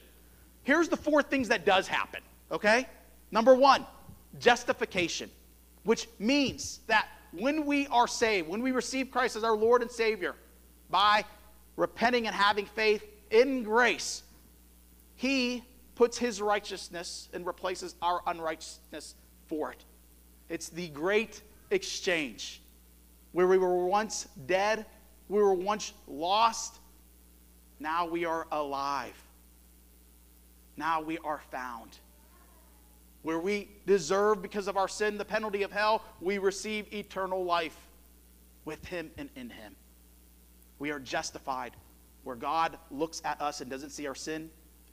Here's 0.63 0.89
the 0.89 0.97
four 0.97 1.23
things 1.23 1.49
that 1.49 1.65
does 1.65 1.89
happen, 1.89 2.21
okay? 2.51 2.87
Number 3.31 3.55
one, 3.55 3.87
justification, 4.39 5.31
which 5.85 6.07
means 6.19 6.81
that 6.87 7.09
when 7.33 7.65
we 7.65 7.87
are 7.89 8.07
saved, 8.07 8.49
when 8.49 8.63
we 8.63 8.73
receive 8.73 9.11
Christ 9.11 9.37
as 9.37 9.45
our 9.45 9.57
Lord 9.57 9.83
and 9.83 9.91
Savior, 9.91 10.35
by 10.91 11.25
repenting 11.77 12.27
and 12.27 12.35
having 12.35 12.67
faith 12.67 13.05
in 13.31 13.63
grace, 13.63 14.23
He 15.17 15.65
puts 15.99 16.17
his 16.17 16.41
righteousness 16.41 17.29
and 17.33 17.45
replaces 17.45 17.97
our 18.01 18.23
unrighteousness 18.29 19.17
for 19.49 19.73
it. 19.73 19.85
It's 20.49 20.69
the 20.69 20.87
great 20.91 21.43
exchange 21.73 22.63
where 23.33 23.49
we 23.49 23.59
were 23.59 23.85
once 23.85 24.29
dead, 24.47 24.87
we 25.29 25.43
were 25.43 25.55
once 25.55 25.93
lost, 26.07 26.79
now 27.81 28.07
we 28.07 28.25
are 28.25 28.47
alive. 28.53 29.21
Now 30.77 31.01
we 31.01 31.19
are 31.19 31.41
found. 31.51 31.99
Where 33.23 33.41
we 33.41 33.69
deserve, 33.85 34.41
because 34.41 34.69
of 34.69 34.77
our 34.77 34.87
sin, 34.87 35.19
the 35.19 35.25
penalty 35.25 35.65
of 35.65 35.73
hell, 35.73 36.05
we 36.21 36.39
receive 36.39 36.95
eternal 36.95 37.45
life 37.45 37.77
with 38.65 38.85
Him 38.85 39.11
and 39.19 39.29
in 39.35 39.51
Him. 39.51 39.75
We 40.79 40.93
are 40.93 41.01
justified. 41.01 41.73
Where 42.23 42.37
God 42.37 42.79
looks 42.93 43.21
at 43.25 43.41
us 43.41 43.61
and 43.61 43.69
doesn't 43.69 43.91
see 43.91 44.07
our 44.07 44.15
sin, 44.15 44.49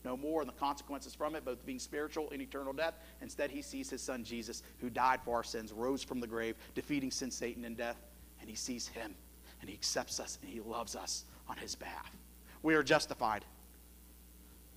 no 0.05 0.15
more 0.15 0.41
and 0.41 0.47
the 0.47 0.53
consequences 0.53 1.13
from 1.13 1.35
it, 1.35 1.43
both 1.43 1.65
being 1.65 1.79
spiritual 1.79 2.29
and 2.31 2.41
eternal 2.41 2.71
death. 2.71 2.99
Instead, 3.21 3.51
he 3.51 3.61
sees 3.61 3.89
his 3.89 4.01
son 4.01 4.23
Jesus, 4.23 4.63
who 4.79 4.89
died 4.89 5.19
for 5.25 5.35
our 5.35 5.43
sins, 5.43 5.73
rose 5.73 6.03
from 6.03 6.19
the 6.19 6.27
grave, 6.27 6.55
defeating 6.75 7.11
sin, 7.11 7.31
Satan, 7.31 7.65
and 7.65 7.75
death. 7.75 7.97
And 8.39 8.49
he 8.49 8.55
sees 8.55 8.87
him, 8.87 9.15
and 9.59 9.69
he 9.69 9.75
accepts 9.75 10.19
us, 10.19 10.37
and 10.41 10.51
he 10.51 10.61
loves 10.61 10.95
us 10.95 11.25
on 11.49 11.57
his 11.57 11.75
behalf. 11.75 12.15
We 12.61 12.75
are 12.75 12.83
justified. 12.83 13.43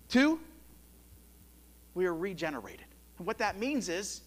Two, 0.08 0.40
we 1.94 2.06
are 2.06 2.14
regenerated. 2.14 2.86
And 3.18 3.26
what 3.26 3.38
that 3.38 3.58
means 3.58 3.88
is 3.88 4.22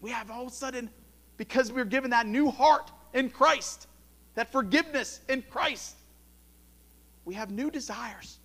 we 0.00 0.10
have 0.10 0.30
all 0.30 0.42
of 0.42 0.48
a 0.48 0.54
sudden, 0.54 0.90
because 1.38 1.72
we're 1.72 1.84
given 1.84 2.10
that 2.10 2.26
new 2.26 2.50
heart 2.50 2.92
in 3.14 3.30
Christ, 3.30 3.86
that 4.34 4.52
forgiveness 4.52 5.20
in 5.28 5.42
Christ, 5.42 5.96
we 7.24 7.34
have 7.34 7.50
new 7.50 7.70
desires, 7.70 8.38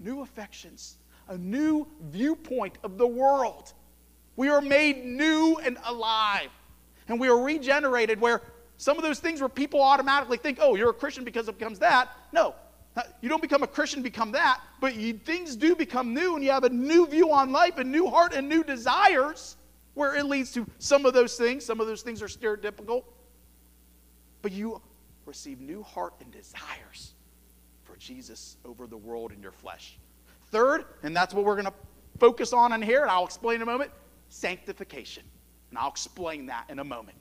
new 0.00 0.22
affections, 0.22 0.96
a 1.28 1.38
new 1.38 1.86
viewpoint 2.00 2.78
of 2.82 2.98
the 2.98 3.06
world. 3.06 3.72
We 4.36 4.48
are 4.48 4.60
made 4.60 5.04
new 5.04 5.58
and 5.62 5.78
alive. 5.84 6.50
And 7.08 7.20
we 7.20 7.28
are 7.28 7.38
regenerated 7.38 8.20
where 8.20 8.42
some 8.76 8.96
of 8.96 9.02
those 9.02 9.20
things 9.20 9.40
where 9.40 9.48
people 9.48 9.82
automatically 9.82 10.36
think, 10.36 10.58
oh, 10.60 10.74
you're 10.74 10.90
a 10.90 10.94
Christian 10.94 11.24
because 11.24 11.48
it 11.48 11.58
becomes 11.58 11.78
that. 11.78 12.10
No, 12.32 12.54
uh, 12.96 13.02
you 13.20 13.28
don't 13.28 13.42
become 13.42 13.62
a 13.62 13.66
Christian, 13.66 14.02
become 14.02 14.32
that. 14.32 14.60
But 14.80 14.96
you, 14.96 15.14
things 15.14 15.56
do 15.56 15.74
become 15.74 16.14
new, 16.14 16.34
and 16.34 16.44
you 16.44 16.50
have 16.50 16.64
a 16.64 16.70
new 16.70 17.06
view 17.06 17.32
on 17.32 17.52
life, 17.52 17.78
a 17.78 17.84
new 17.84 18.08
heart, 18.08 18.34
and 18.34 18.48
new 18.48 18.64
desires 18.64 19.56
where 19.94 20.16
it 20.16 20.26
leads 20.26 20.52
to 20.52 20.66
some 20.78 21.06
of 21.06 21.14
those 21.14 21.36
things. 21.36 21.64
Some 21.64 21.80
of 21.80 21.86
those 21.86 22.02
things 22.02 22.22
are 22.22 22.26
stereotypical. 22.26 23.04
But 24.42 24.52
you 24.52 24.80
receive 25.26 25.60
new 25.60 25.82
heart 25.82 26.14
and 26.20 26.30
desires 26.30 27.14
for 27.84 27.96
Jesus 27.96 28.56
over 28.64 28.86
the 28.86 28.96
world 28.96 29.32
in 29.32 29.40
your 29.40 29.52
flesh. 29.52 29.98
Third, 30.54 30.84
and 31.02 31.16
that's 31.16 31.34
what 31.34 31.44
we're 31.44 31.56
going 31.60 31.66
to 31.66 31.72
focus 32.20 32.52
on 32.52 32.72
in 32.72 32.80
here, 32.80 33.02
and 33.02 33.10
I'll 33.10 33.24
explain 33.24 33.56
in 33.56 33.62
a 33.62 33.66
moment 33.66 33.90
sanctification. 34.28 35.24
And 35.70 35.76
I'll 35.76 35.90
explain 35.90 36.46
that 36.46 36.66
in 36.68 36.78
a 36.78 36.84
moment. 36.84 37.18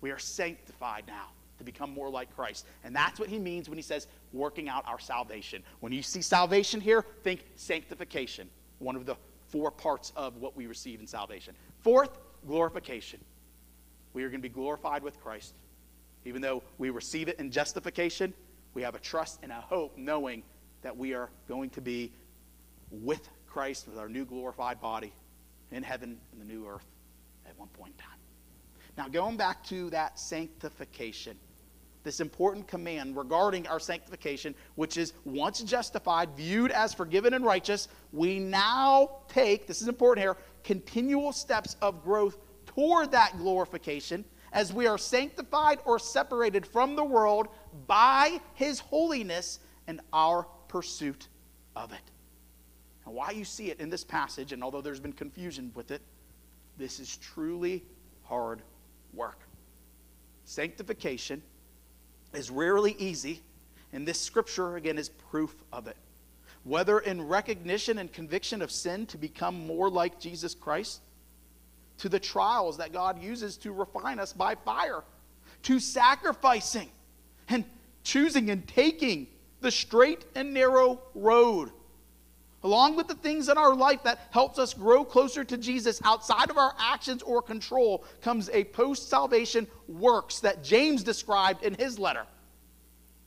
We 0.00 0.10
are 0.10 0.18
sanctified 0.18 1.04
now 1.06 1.28
to 1.58 1.64
become 1.64 1.94
more 1.94 2.10
like 2.10 2.34
Christ. 2.34 2.66
And 2.82 2.94
that's 2.94 3.20
what 3.20 3.28
he 3.28 3.38
means 3.38 3.68
when 3.68 3.78
he 3.78 3.82
says 3.82 4.08
working 4.32 4.68
out 4.68 4.82
our 4.88 4.98
salvation. 4.98 5.62
When 5.78 5.92
you 5.92 6.02
see 6.02 6.22
salvation 6.22 6.80
here, 6.80 7.06
think 7.22 7.44
sanctification, 7.54 8.50
one 8.80 8.96
of 8.96 9.06
the 9.06 9.14
four 9.46 9.70
parts 9.70 10.12
of 10.16 10.36
what 10.38 10.56
we 10.56 10.66
receive 10.66 10.98
in 10.98 11.06
salvation. 11.06 11.54
Fourth, 11.82 12.18
glorification. 12.48 13.20
We 14.12 14.24
are 14.24 14.28
going 14.28 14.42
to 14.42 14.48
be 14.48 14.52
glorified 14.52 15.04
with 15.04 15.20
Christ. 15.20 15.54
Even 16.24 16.42
though 16.42 16.64
we 16.78 16.90
receive 16.90 17.28
it 17.28 17.38
in 17.38 17.52
justification, 17.52 18.34
we 18.74 18.82
have 18.82 18.96
a 18.96 19.00
trust 19.00 19.38
and 19.44 19.52
a 19.52 19.60
hope 19.60 19.96
knowing 19.96 20.42
that 20.82 20.96
we 20.96 21.14
are 21.14 21.30
going 21.48 21.70
to 21.70 21.80
be 21.80 22.12
with 22.90 23.28
Christ 23.46 23.88
with 23.88 23.98
our 23.98 24.08
new 24.08 24.24
glorified 24.24 24.80
body 24.80 25.12
in 25.70 25.82
heaven 25.82 26.18
in 26.32 26.38
the 26.38 26.44
new 26.44 26.66
earth 26.66 26.86
at 27.46 27.58
one 27.58 27.68
point 27.68 27.92
in 27.96 28.04
time. 28.04 28.18
Now, 28.96 29.08
going 29.08 29.36
back 29.36 29.64
to 29.64 29.90
that 29.90 30.18
sanctification, 30.18 31.36
this 32.04 32.20
important 32.20 32.68
command 32.68 33.16
regarding 33.16 33.66
our 33.66 33.80
sanctification, 33.80 34.54
which 34.74 34.96
is 34.96 35.14
once 35.24 35.62
justified, 35.62 36.30
viewed 36.36 36.70
as 36.70 36.94
forgiven 36.94 37.34
and 37.34 37.44
righteous, 37.44 37.88
we 38.12 38.38
now 38.38 39.22
take, 39.26 39.66
this 39.66 39.82
is 39.82 39.88
important 39.88 40.22
here, 40.22 40.36
continual 40.62 41.32
steps 41.32 41.76
of 41.80 42.04
growth 42.04 42.38
toward 42.66 43.10
that 43.12 43.36
glorification 43.38 44.24
as 44.52 44.72
we 44.72 44.86
are 44.86 44.98
sanctified 44.98 45.78
or 45.84 45.98
separated 45.98 46.64
from 46.64 46.94
the 46.94 47.04
world 47.04 47.48
by 47.86 48.40
his 48.54 48.78
holiness 48.78 49.58
and 49.88 50.00
our 50.12 50.46
pursuit 50.68 51.28
of 51.74 51.92
it. 51.92 52.10
And 53.06 53.14
why 53.14 53.30
you 53.30 53.44
see 53.44 53.70
it 53.70 53.80
in 53.80 53.90
this 53.90 54.04
passage, 54.04 54.52
and 54.52 54.62
although 54.62 54.80
there's 54.80 55.00
been 55.00 55.12
confusion 55.12 55.70
with 55.74 55.90
it, 55.90 56.00
this 56.78 57.00
is 57.00 57.16
truly 57.16 57.84
hard 58.24 58.62
work. 59.12 59.40
Sanctification 60.44 61.42
is 62.32 62.50
rarely 62.50 62.96
easy, 62.98 63.42
and 63.92 64.06
this 64.06 64.20
scripture, 64.20 64.76
again, 64.76 64.98
is 64.98 65.08
proof 65.08 65.54
of 65.72 65.86
it. 65.86 65.96
Whether 66.64 67.00
in 67.00 67.26
recognition 67.28 67.98
and 67.98 68.12
conviction 68.12 68.62
of 68.62 68.70
sin 68.70 69.06
to 69.06 69.18
become 69.18 69.66
more 69.66 69.90
like 69.90 70.18
Jesus 70.18 70.54
Christ, 70.54 71.00
to 71.98 72.08
the 72.08 72.18
trials 72.18 72.78
that 72.78 72.92
God 72.92 73.22
uses 73.22 73.56
to 73.58 73.72
refine 73.72 74.18
us 74.18 74.32
by 74.32 74.54
fire, 74.54 75.04
to 75.62 75.78
sacrificing 75.78 76.90
and 77.48 77.64
choosing 78.02 78.50
and 78.50 78.66
taking 78.66 79.26
the 79.60 79.70
straight 79.70 80.24
and 80.34 80.52
narrow 80.52 81.00
road 81.14 81.70
along 82.64 82.96
with 82.96 83.06
the 83.06 83.14
things 83.14 83.48
in 83.48 83.58
our 83.58 83.74
life 83.74 84.02
that 84.02 84.18
helps 84.30 84.58
us 84.58 84.74
grow 84.74 85.04
closer 85.04 85.44
to 85.44 85.56
Jesus 85.56 86.00
outside 86.02 86.50
of 86.50 86.56
our 86.56 86.74
actions 86.78 87.22
or 87.22 87.42
control 87.42 88.04
comes 88.22 88.48
a 88.52 88.64
post-salvation 88.64 89.66
works 89.86 90.40
that 90.40 90.64
James 90.64 91.02
described 91.02 91.62
in 91.62 91.74
his 91.74 91.98
letter 91.98 92.26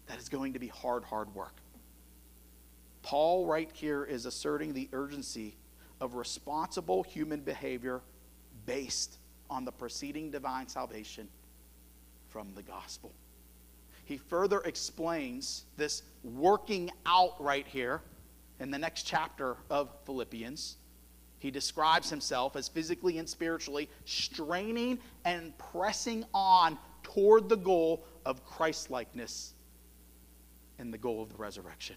that 0.07 0.17
is 0.17 0.27
going 0.27 0.53
to 0.53 0.59
be 0.59 0.67
hard 0.67 1.03
hard 1.03 1.33
work. 1.35 1.55
Paul 3.03 3.45
right 3.45 3.69
here 3.73 4.03
is 4.03 4.25
asserting 4.25 4.73
the 4.73 4.89
urgency 4.91 5.55
of 6.01 6.15
responsible 6.15 7.03
human 7.03 7.39
behavior 7.39 8.01
based 8.65 9.17
on 9.49 9.65
the 9.65 9.71
preceding 9.71 10.31
divine 10.31 10.67
salvation 10.67 11.27
from 12.27 12.53
the 12.55 12.63
gospel. 12.63 13.13
He 14.03 14.17
further 14.17 14.61
explains 14.61 15.65
this 15.77 16.01
working 16.23 16.89
out 17.05 17.41
right 17.41 17.67
here 17.67 18.01
in 18.59 18.71
the 18.71 18.77
next 18.77 19.03
chapter 19.03 19.57
of 19.69 19.89
Philippians, 20.05 20.77
he 21.39 21.51
describes 21.51 22.09
himself 22.09 22.55
as 22.55 22.67
physically 22.67 23.19
and 23.19 23.29
spiritually 23.29 23.89
straining 24.05 24.99
and 25.25 25.55
pressing 25.57 26.25
on 26.33 26.77
toward 27.03 27.47
the 27.47 27.57
goal 27.57 28.05
of 28.25 28.43
Christlikeness 28.45 29.53
and 30.79 30.93
the 30.93 30.97
goal 30.97 31.21
of 31.21 31.29
the 31.29 31.37
resurrection. 31.37 31.95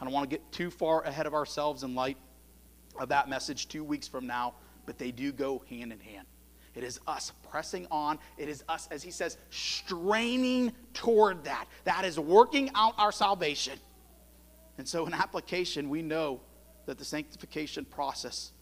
I 0.00 0.04
don't 0.04 0.12
want 0.12 0.28
to 0.28 0.36
get 0.36 0.50
too 0.52 0.70
far 0.70 1.02
ahead 1.02 1.26
of 1.26 1.34
ourselves 1.34 1.82
in 1.82 1.94
light 1.94 2.16
of 2.98 3.10
that 3.10 3.28
message 3.28 3.68
two 3.68 3.84
weeks 3.84 4.08
from 4.08 4.26
now, 4.26 4.54
but 4.86 4.98
they 4.98 5.12
do 5.12 5.32
go 5.32 5.62
hand 5.68 5.92
in 5.92 6.00
hand. 6.00 6.26
It 6.74 6.84
is 6.84 6.98
us 7.06 7.32
pressing 7.50 7.86
on. 7.90 8.18
It 8.38 8.48
is 8.48 8.64
us, 8.68 8.88
as 8.90 9.02
he 9.02 9.10
says, 9.10 9.36
straining 9.50 10.72
toward 10.94 11.44
that. 11.44 11.66
That 11.84 12.04
is 12.04 12.18
working 12.18 12.70
out 12.74 12.94
our 12.96 13.12
salvation. 13.12 13.78
And 14.78 14.88
so, 14.88 15.06
in 15.06 15.14
application, 15.14 15.88
we 15.88 16.02
know 16.02 16.40
that 16.86 16.98
the 16.98 17.04
sanctification 17.04 17.84
process 17.84 18.52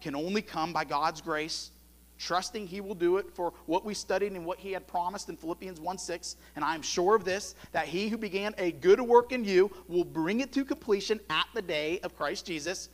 can 0.00 0.14
only 0.14 0.42
come 0.42 0.72
by 0.72 0.84
God's 0.84 1.20
grace, 1.20 1.70
trusting 2.18 2.66
He 2.66 2.80
will 2.80 2.94
do 2.94 3.16
it 3.16 3.30
for 3.34 3.54
what 3.66 3.84
we 3.84 3.94
studied 3.94 4.32
and 4.32 4.44
what 4.44 4.58
He 4.58 4.72
had 4.72 4.86
promised 4.86 5.28
in 5.28 5.36
Philippians 5.36 5.80
1 5.80 5.98
6. 5.98 6.36
And 6.56 6.64
I 6.64 6.74
am 6.74 6.82
sure 6.82 7.14
of 7.14 7.24
this, 7.24 7.54
that 7.72 7.86
He 7.86 8.08
who 8.08 8.18
began 8.18 8.54
a 8.58 8.72
good 8.72 9.00
work 9.00 9.32
in 9.32 9.44
you 9.44 9.70
will 9.88 10.04
bring 10.04 10.40
it 10.40 10.52
to 10.52 10.64
completion 10.64 11.20
at 11.30 11.46
the 11.54 11.62
day 11.62 12.00
of 12.00 12.16
Christ 12.16 12.46
Jesus. 12.46 12.88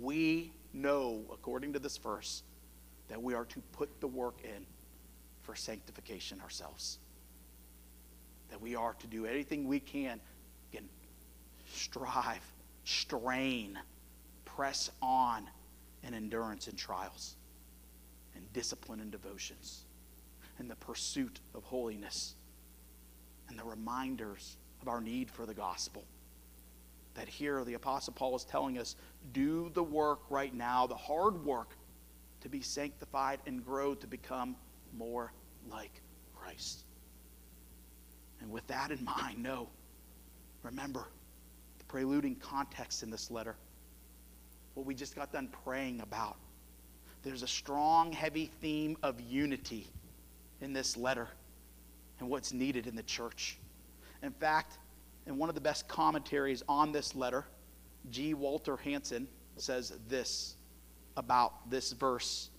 We 0.00 0.52
know, 0.72 1.22
according 1.32 1.72
to 1.72 1.78
this 1.78 1.96
verse, 1.96 2.42
that 3.08 3.20
we 3.20 3.34
are 3.34 3.44
to 3.46 3.60
put 3.72 4.00
the 4.00 4.06
work 4.06 4.38
in 4.44 4.64
for 5.42 5.54
sanctification 5.54 6.40
ourselves. 6.40 6.98
That 8.50 8.60
we 8.60 8.76
are 8.76 8.94
to 8.94 9.06
do 9.06 9.26
anything 9.26 9.66
we 9.66 9.80
can 9.80 10.20
strive, 11.70 12.44
strain, 12.84 13.78
press 14.44 14.90
on 15.00 15.48
in 16.02 16.14
endurance 16.14 16.68
in 16.68 16.76
trials, 16.76 17.36
and 18.34 18.52
discipline 18.52 19.00
and 19.00 19.10
devotions, 19.10 19.84
and 20.58 20.70
the 20.70 20.76
pursuit 20.76 21.40
of 21.54 21.62
holiness, 21.64 22.34
and 23.48 23.58
the 23.58 23.64
reminders 23.64 24.56
of 24.82 24.88
our 24.88 25.00
need 25.00 25.30
for 25.30 25.46
the 25.46 25.54
gospel. 25.54 26.04
That 27.14 27.28
here 27.28 27.64
the 27.64 27.74
Apostle 27.74 28.14
Paul 28.14 28.36
is 28.36 28.44
telling 28.44 28.78
us 28.78 28.96
do 29.32 29.70
the 29.74 29.82
work 29.82 30.20
right 30.30 30.54
now, 30.54 30.86
the 30.86 30.94
hard 30.94 31.44
work, 31.44 31.76
to 32.40 32.48
be 32.48 32.60
sanctified 32.60 33.40
and 33.46 33.64
grow 33.64 33.94
to 33.94 34.06
become 34.06 34.56
more 34.96 35.32
like 35.70 36.00
Christ. 36.34 36.84
And 38.40 38.50
with 38.50 38.66
that 38.68 38.90
in 38.90 39.04
mind, 39.04 39.42
know, 39.42 39.68
remember, 40.62 41.08
preluding 41.90 42.36
context 42.36 43.02
in 43.02 43.10
this 43.10 43.32
letter. 43.32 43.56
What 44.74 44.86
we 44.86 44.94
just 44.94 45.16
got 45.16 45.32
done 45.32 45.48
praying 45.64 46.00
about. 46.00 46.36
There's 47.24 47.42
a 47.42 47.48
strong, 47.48 48.12
heavy 48.12 48.48
theme 48.60 48.96
of 49.02 49.20
unity 49.20 49.88
in 50.60 50.72
this 50.72 50.96
letter 50.96 51.26
and 52.20 52.30
what's 52.30 52.52
needed 52.52 52.86
in 52.86 52.94
the 52.94 53.02
church. 53.02 53.58
In 54.22 54.30
fact, 54.30 54.78
in 55.26 55.36
one 55.36 55.48
of 55.48 55.56
the 55.56 55.60
best 55.60 55.88
commentaries 55.88 56.62
on 56.68 56.92
this 56.92 57.16
letter, 57.16 57.44
G. 58.10 58.34
Walter 58.34 58.76
Hansen 58.76 59.26
says 59.56 59.92
this 60.08 60.54
about 61.16 61.68
this 61.70 61.90
verse. 61.90 62.50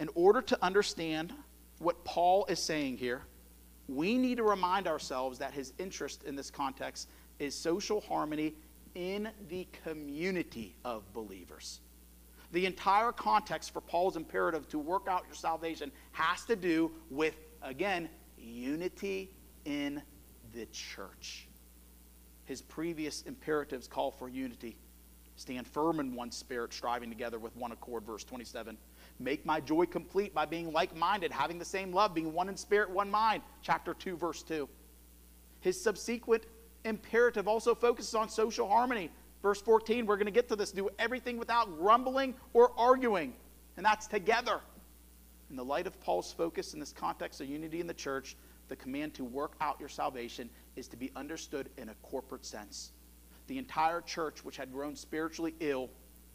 In 0.00 0.08
order 0.16 0.42
to 0.42 0.58
understand 0.64 1.32
what 1.78 2.04
Paul 2.04 2.44
is 2.46 2.58
saying 2.58 2.96
here, 2.96 3.22
we 3.86 4.18
need 4.18 4.38
to 4.38 4.42
remind 4.42 4.88
ourselves 4.88 5.38
that 5.38 5.52
his 5.52 5.72
interest 5.78 6.24
in 6.24 6.34
this 6.34 6.50
context 6.50 7.08
is 7.38 7.54
social 7.54 8.00
harmony 8.00 8.54
in 8.94 9.28
the 9.48 9.66
community 9.84 10.76
of 10.84 11.12
believers. 11.12 11.80
The 12.52 12.66
entire 12.66 13.10
context 13.10 13.72
for 13.72 13.80
Paul's 13.80 14.16
imperative 14.16 14.68
to 14.68 14.78
work 14.78 15.08
out 15.08 15.24
your 15.26 15.34
salvation 15.34 15.90
has 16.12 16.44
to 16.44 16.54
do 16.54 16.92
with, 17.10 17.34
again, 17.62 18.08
unity 18.38 19.34
in 19.64 20.00
the 20.52 20.66
church. 20.66 21.48
His 22.44 22.62
previous 22.62 23.22
imperatives 23.22 23.88
call 23.88 24.12
for 24.12 24.28
unity. 24.28 24.76
Stand 25.36 25.66
firm 25.66 25.98
in 25.98 26.14
one 26.14 26.30
spirit, 26.30 26.72
striving 26.72 27.08
together 27.08 27.40
with 27.40 27.56
one 27.56 27.72
accord, 27.72 28.04
verse 28.04 28.22
27. 28.22 28.76
Make 29.18 29.44
my 29.44 29.58
joy 29.58 29.86
complete 29.86 30.32
by 30.32 30.44
being 30.44 30.72
like 30.72 30.94
minded, 30.94 31.32
having 31.32 31.58
the 31.58 31.64
same 31.64 31.92
love, 31.92 32.14
being 32.14 32.32
one 32.32 32.48
in 32.48 32.56
spirit, 32.56 32.90
one 32.90 33.10
mind, 33.10 33.42
chapter 33.62 33.94
2, 33.94 34.16
verse 34.16 34.44
2. 34.44 34.68
His 35.60 35.82
subsequent 35.82 36.44
imperative 36.84 37.48
also 37.48 37.74
focuses 37.74 38.14
on 38.14 38.28
social 38.28 38.68
harmony. 38.68 39.10
Verse 39.42 39.60
14, 39.60 40.06
we're 40.06 40.16
going 40.16 40.26
to 40.26 40.32
get 40.32 40.48
to 40.48 40.56
this. 40.56 40.72
Do 40.72 40.88
everything 40.98 41.38
without 41.38 41.78
grumbling 41.78 42.34
or 42.52 42.72
arguing. 42.78 43.34
And 43.76 43.84
that's 43.84 44.06
together. 44.06 44.60
In 45.50 45.56
the 45.56 45.64
light 45.64 45.86
of 45.86 46.00
Paul's 46.00 46.32
focus 46.32 46.74
in 46.74 46.80
this 46.80 46.92
context 46.92 47.40
of 47.40 47.48
unity 47.48 47.80
in 47.80 47.86
the 47.86 47.94
church, 47.94 48.36
the 48.68 48.76
command 48.76 49.14
to 49.14 49.24
work 49.24 49.54
out 49.60 49.78
your 49.78 49.88
salvation 49.88 50.48
is 50.76 50.88
to 50.88 50.96
be 50.96 51.10
understood 51.14 51.68
in 51.76 51.90
a 51.90 51.94
corporate 52.02 52.46
sense. 52.46 52.92
The 53.46 53.58
entire 53.58 54.00
church, 54.00 54.44
which 54.44 54.56
had 54.56 54.72
grown 54.72 54.96
spiritually 54.96 55.54
ill, 55.60 55.90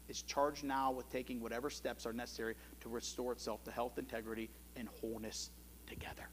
is 0.08 0.22
charged 0.22 0.64
now 0.64 0.92
with 0.92 1.10
taking 1.10 1.40
whatever 1.40 1.70
steps 1.70 2.06
are 2.06 2.12
necessary 2.12 2.54
to 2.80 2.88
restore 2.88 3.32
itself 3.32 3.64
to 3.64 3.70
health, 3.70 3.98
integrity, 3.98 4.50
and 4.76 4.88
wholeness 5.00 5.50
together. 5.86 6.28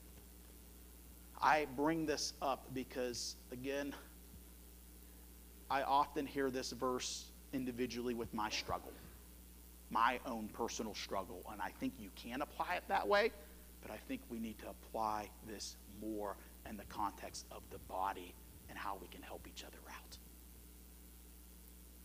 I 1.41 1.67
bring 1.75 2.05
this 2.05 2.33
up 2.41 2.67
because, 2.73 3.35
again, 3.51 3.93
I 5.69 5.81
often 5.83 6.25
hear 6.25 6.49
this 6.49 6.71
verse 6.71 7.25
individually 7.53 8.13
with 8.13 8.33
my 8.33 8.49
struggle, 8.49 8.91
my 9.89 10.19
own 10.25 10.49
personal 10.53 10.95
struggle. 10.95 11.43
And 11.51 11.61
I 11.61 11.69
think 11.79 11.93
you 11.99 12.09
can 12.15 12.41
apply 12.41 12.75
it 12.75 12.83
that 12.87 13.07
way, 13.07 13.31
but 13.81 13.91
I 13.91 13.97
think 14.07 14.21
we 14.29 14.39
need 14.39 14.57
to 14.59 14.69
apply 14.69 15.29
this 15.47 15.75
more 16.01 16.35
in 16.69 16.77
the 16.77 16.85
context 16.85 17.45
of 17.51 17.61
the 17.71 17.79
body 17.89 18.33
and 18.69 18.77
how 18.77 18.97
we 19.01 19.07
can 19.07 19.21
help 19.21 19.47
each 19.47 19.63
other 19.63 19.77
out. 19.89 20.17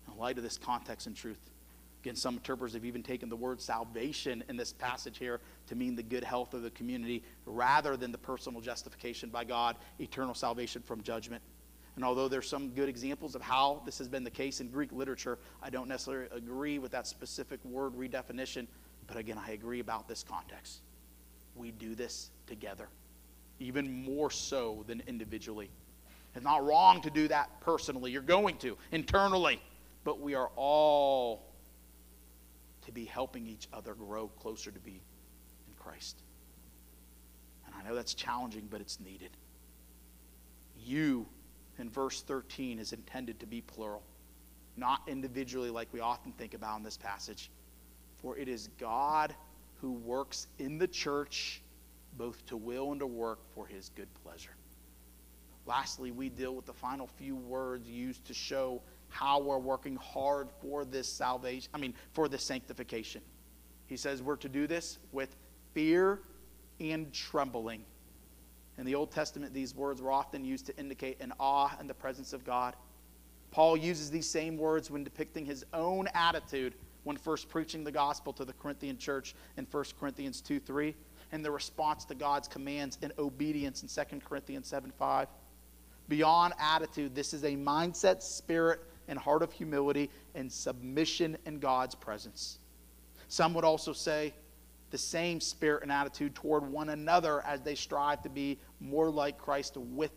In 0.09 0.19
light 0.19 0.37
of 0.39 0.45
this 0.45 0.59
context 0.59 1.07
and 1.07 1.17
truth, 1.17 1.39
again, 2.03 2.17
some 2.17 2.35
interpreters 2.35 2.75
have 2.75 2.85
even 2.85 3.03
taken 3.03 3.29
the 3.29 3.37
word 3.37 3.61
salvation 3.61 4.43
in 4.49 4.57
this 4.57 4.73
passage 4.73 5.19
here 5.19 5.41
to 5.69 5.77
mean 5.77 5.95
the 5.95 6.03
good 6.03 6.25
health 6.25 6.53
of 6.55 6.63
the 6.63 6.71
community 6.71 7.23
rather 7.47 7.97
than 7.97 8.11
the 8.11 8.19
personal 8.19 8.61
justification 8.61 9.31
by 9.31 9.45
God, 9.45 9.77
eternal 10.01 10.35
salvation 10.35 10.83
from 10.83 11.03
judgment. 11.03 11.43
And 11.97 12.05
although 12.05 12.29
there's 12.29 12.49
some 12.49 12.71
good 12.71 12.89
examples 12.89 13.35
of 13.35 13.43
how 13.43 13.83
this 13.85 13.99
has 13.99 14.09
been 14.09 14.25
the 14.25 14.31
case 14.31 14.61
in 14.61 14.69
Greek 14.69 14.93
literature, 14.93 15.39
I 15.63 15.69
don't 15.71 15.89
necessarily 15.89 16.29
agree 16.33 16.79
with 16.79 16.93
that 16.93 17.07
specific 17.07 17.63
word 17.65 17.93
redefinition. 17.95 18.67
But 19.07 19.19
again, 19.19 19.39
I 19.39 19.53
agree 19.53 19.81
about 19.81 20.09
this 20.09 20.25
context. 20.27 20.81
We 21.55 21.71
do 21.71 21.95
this 21.95 22.31
together 22.47 22.89
even 23.63 24.05
more 24.05 24.31
so 24.31 24.85
than 24.87 25.03
individually. 25.07 25.71
It's 26.35 26.45
not 26.45 26.65
wrong 26.65 27.03
to 27.03 27.11
do 27.11 27.29
that 27.29 27.61
personally. 27.61 28.11
You're 28.11 28.23
going 28.23 28.57
to, 28.59 28.77
internally. 28.91 29.61
But 30.05 30.21
we 30.21 30.35
are 30.35 30.51
all 30.57 31.53
to 32.87 32.93
be 32.93 33.05
helping 33.05 33.47
each 33.47 33.69
other 33.73 33.95
grow 33.95 34.29
closer 34.29 34.71
to 34.71 34.81
be 34.81 35.01
in 35.69 35.75
Christ. 35.79 36.23
And 37.67 37.75
I 37.75 37.89
know 37.89 37.95
that's 37.95 38.15
challenging, 38.15 38.67
but 38.69 38.81
it's 38.81 38.99
needed. 38.99 39.31
You, 40.85 41.27
in 41.83 41.91
verse 41.91 42.23
13, 42.23 42.79
is 42.79 42.93
intended 42.93 43.41
to 43.41 43.47
be 43.47 43.61
plural, 43.61 44.03
not 44.77 45.03
individually 45.09 45.69
like 45.69 45.89
we 45.93 45.99
often 45.99 46.33
think 46.33 46.55
about 46.55 46.79
in 46.79 46.85
this 46.85 46.97
passage. 46.97 47.51
For 48.19 48.39
it 48.39 48.49
is 48.49 48.69
God 48.79 49.35
who 49.81 49.93
works 49.93 50.47
in 50.61 50.79
the 50.79 50.87
church 50.87 51.61
both 52.17 52.47
to 52.47 52.57
will 52.57 52.93
and 52.93 53.01
to 53.01 53.07
work 53.07 53.41
for 53.53 53.67
his 53.67 53.91
good 53.97 54.07
pleasure. 54.23 54.55
Lastly, 55.67 56.13
we 56.13 56.29
deal 56.29 56.55
with 56.55 56.67
the 56.67 56.73
final 56.73 57.07
few 57.07 57.35
words 57.35 57.89
used 57.89 58.25
to 58.27 58.35
show 58.35 58.81
how 59.09 59.41
we're 59.41 59.59
working 59.59 59.97
hard 59.97 60.49
for 60.61 60.85
this 60.85 61.09
salvation, 61.09 61.69
I 61.75 61.79
mean, 61.79 61.95
for 62.13 62.29
this 62.29 62.45
sanctification. 62.45 63.23
He 63.87 63.97
says 63.97 64.23
we're 64.23 64.37
to 64.37 64.49
do 64.49 64.69
this 64.69 64.99
with 65.11 65.35
fear 65.75 66.21
and 66.79 67.13
trembling. 67.13 67.85
In 68.79 68.87
the 68.87 68.95
Old 68.95 69.11
Testament, 69.11 69.53
these 69.53 69.75
words 69.75 70.01
were 70.01 70.13
often 70.13 70.45
used 70.45 70.67
to 70.67 70.77
indicate 70.79 71.21
an 71.21 71.33
awe 71.39 71.71
in 71.81 71.87
the 71.87 71.95
presence 71.95 72.33
of 72.33 72.45
God. 72.45 72.75
Paul 73.51 73.77
uses 73.77 74.11
these 74.11 74.29
same 74.29 74.57
words 74.57 74.91
when 74.91 75.05
depicting 75.05 75.45
his 75.45 75.65
own 75.75 76.09
attitude 76.15 76.75
when 77.05 77.17
first 77.17 77.49
preaching 77.49 77.85
the 77.85 77.93
gospel 77.93 78.33
to 78.33 78.45
the 78.45 78.53
Corinthian 78.55 78.97
church 78.97 79.35
in 79.57 79.67
1 79.71 79.85
Corinthians 79.99 80.41
2 80.41 80.61
3 80.61 80.95
and 81.33 81.45
the 81.45 81.51
response 81.51 82.05
to 82.07 82.15
God's 82.15 82.49
commands 82.49 82.99
in 83.03 83.13
obedience 83.19 83.83
in 83.83 83.89
2 83.89 84.21
Corinthians 84.21 84.69
7 84.69 84.93
5. 84.99 85.29
Beyond 86.09 86.55
attitude, 86.59 87.15
this 87.15 87.33
is 87.35 87.45
a 87.45 87.57
mindset, 87.57 88.23
spirit, 88.23 88.81
and 89.09 89.19
heart 89.19 89.43
of 89.43 89.53
humility 89.53 90.11
and 90.35 90.51
submission 90.51 91.37
in 91.47 91.59
God's 91.59 91.95
presence. 91.95 92.59
Some 93.29 93.55
would 93.55 93.65
also 93.65 93.93
say 93.93 94.35
the 94.93 94.99
same 94.99 95.41
spirit 95.41 95.83
and 95.83 95.91
attitude 95.91 96.35
toward 96.35 96.63
one 96.65 96.91
another 96.91 97.45
as 97.45 97.63
they 97.63 97.75
strive 97.75 98.23
to 98.23 98.29
be 98.29 98.59
more 98.79 99.11
like 99.11 99.39
Christ 99.39 99.77
with 99.77 100.13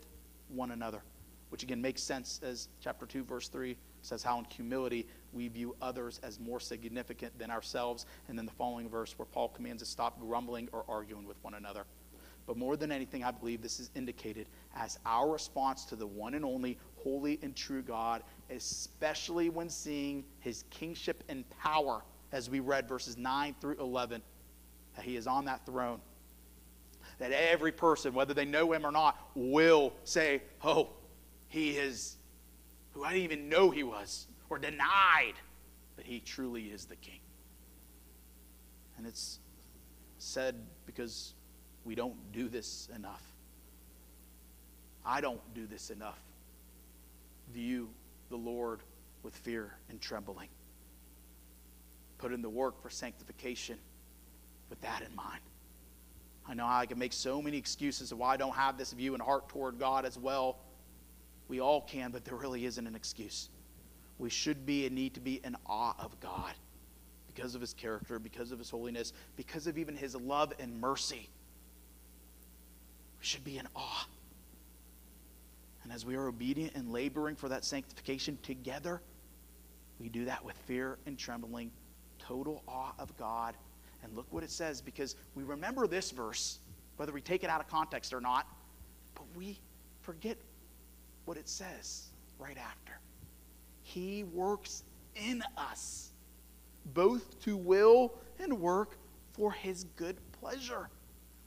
one 0.50 0.72
another, 0.72 1.02
which 1.50 1.64
again 1.64 1.82
makes 1.82 2.04
sense 2.04 2.42
as 2.44 2.68
chapter 2.82 3.06
2, 3.06 3.24
verse 3.24 3.48
3 3.48 3.76
says 4.02 4.22
how 4.22 4.38
in 4.38 4.46
humility 4.46 5.08
we 5.34 5.48
view 5.48 5.76
others 5.82 6.20
as 6.24 6.40
more 6.40 6.60
significant 6.60 7.38
than 7.40 7.50
ourselves. 7.50 8.06
And 8.28 8.38
then 8.38 8.46
the 8.46 8.52
following 8.52 8.88
verse 8.88 9.18
where 9.18 9.26
Paul 9.26 9.50
commands 9.50 9.82
us 9.82 9.90
stop 9.90 10.20
grumbling 10.20 10.70
or 10.72 10.84
arguing 10.88 11.26
with 11.26 11.38
one 11.42 11.56
another. 11.56 11.86
But 12.46 12.58
more 12.58 12.78
than 12.78 12.92
anything, 12.92 13.24
I 13.24 13.32
believe 13.32 13.62
this 13.64 13.80
is 13.80 13.90
indicated 13.96 14.48
as 14.76 15.00
our 15.06 15.32
response 15.32 15.86
to 15.86 15.96
the 15.96 16.06
one 16.06 16.36
and 16.36 16.46
only 16.46 16.78
holy 16.98 17.40
and 17.42 17.56
true 17.56 17.82
God, 17.82 18.22
especially 18.52 19.50
when 19.50 19.70
seeing 19.70 20.24
his 20.42 20.66
kingship 20.70 21.24
and 21.28 21.44
power, 21.50 22.04
as 22.32 22.50
we 22.50 22.60
read 22.60 22.88
verses 22.88 23.18
9 23.18 23.56
through 23.60 23.78
11, 23.80 24.22
that 24.96 25.06
he 25.06 25.16
is 25.16 25.28
on 25.28 25.46
that 25.46 25.66
throne. 25.66 26.00
That 27.20 27.32
every 27.32 27.72
person, 27.72 28.14
whether 28.14 28.34
they 28.34 28.46
know 28.46 28.72
him 28.74 28.86
or 28.86 28.92
not, 28.92 29.18
will 29.36 29.94
say, 30.04 30.42
Oh, 30.64 30.90
he 31.48 31.72
is 31.72 32.18
who 32.92 33.04
I 33.04 33.14
didn't 33.14 33.24
even 33.24 33.50
know 33.50 33.70
he 33.70 33.84
was 33.84 34.28
or 34.50 34.58
denied 34.58 35.36
that 35.98 36.06
he 36.06 36.20
truly 36.20 36.64
is 36.66 36.86
the 36.86 36.96
king. 36.98 37.20
And 38.98 39.06
it's 39.06 39.40
said 40.18 40.56
because 40.86 41.34
we 41.84 41.96
don't 41.96 42.16
do 42.32 42.50
this 42.50 42.90
enough. 42.96 43.24
I 45.06 45.22
don't 45.22 45.42
do 45.54 45.68
this 45.68 45.90
enough. 45.90 46.20
View 47.54 47.90
the 48.30 48.38
Lord 48.38 48.82
with 49.24 49.36
fear 49.36 49.74
and 49.90 50.02
trembling. 50.02 50.50
Put 52.18 52.34
in 52.34 52.42
the 52.42 52.50
work 52.50 52.82
for 52.82 52.90
sanctification 52.90 53.78
with 54.70 54.82
that 54.82 55.02
in 55.02 55.16
mind. 55.16 55.42
I 56.48 56.54
know 56.54 56.66
I 56.66 56.86
can 56.86 57.00
make 57.00 57.14
so 57.14 57.42
many 57.42 57.58
excuses 57.58 58.12
of 58.12 58.20
why 58.20 58.34
I 58.34 58.38
don't 58.38 58.56
have 58.56 58.78
this 58.78 58.94
view 58.94 59.14
and 59.14 59.22
heart 59.22 59.50
toward 59.50 59.80
God 59.80 60.06
as 60.06 60.18
well. 60.18 60.58
We 61.48 61.60
all 61.60 61.82
can, 61.82 62.12
but 62.12 62.24
there 62.26 62.36
really 62.36 62.66
isn't 62.66 62.86
an 62.86 62.96
excuse. 62.96 63.50
We 64.18 64.30
should 64.30 64.66
be 64.66 64.86
and 64.86 64.96
need 64.96 65.16
to 65.16 65.20
be 65.20 65.42
in 65.44 65.56
awe 65.66 65.96
of 66.00 66.20
God 66.20 66.54
because 67.28 67.56
of 67.56 67.62
his 67.62 67.74
character, 67.74 68.20
because 68.20 68.52
of 68.52 68.60
his 68.60 68.70
holiness, 68.70 69.12
because 69.36 69.68
of 69.68 69.78
even 69.78 69.96
his 69.96 70.16
love 70.16 70.54
and 70.60 70.80
mercy. 70.80 71.30
We 73.20 73.26
should 73.26 73.44
be 73.44 73.58
in 73.58 73.68
awe. 73.76 74.08
And 75.84 75.92
as 75.92 76.06
we 76.06 76.16
are 76.16 76.28
obedient 76.28 76.74
and 76.76 76.92
laboring 76.92 77.36
for 77.36 77.50
that 77.50 77.66
sanctification 77.66 78.38
together, 78.42 79.02
we 80.00 80.10
do 80.10 80.26
that 80.26 80.44
with 80.44 80.56
fear 80.66 80.98
and 81.06 81.18
trembling, 81.18 81.72
total 82.20 82.64
awe 82.68 82.94
of 82.98 83.16
God. 83.18 83.56
And 84.06 84.16
look 84.16 84.28
what 84.30 84.44
it 84.44 84.52
says 84.52 84.82
because 84.82 85.16
we 85.34 85.44
remember 85.44 85.88
this 85.88 86.12
verse, 86.12 86.60
whether 86.98 87.12
we 87.12 87.22
take 87.22 87.44
it 87.44 87.50
out 87.50 87.60
of 87.60 87.68
context 87.68 88.14
or 88.14 88.22
not, 88.22 88.48
but 89.16 89.26
we 89.36 89.60
forget 90.02 90.38
what 91.26 91.38
it 91.38 91.50
says 91.50 92.12
right 92.38 92.58
after. 92.58 93.00
He 93.82 94.24
works 94.26 94.84
in 95.16 95.44
us, 95.58 96.12
both 96.94 97.40
to 97.42 97.58
will 97.58 98.14
and 98.40 98.60
work 98.60 98.98
for 99.34 99.52
his 99.52 99.86
good 99.96 100.18
pleasure. 100.40 100.90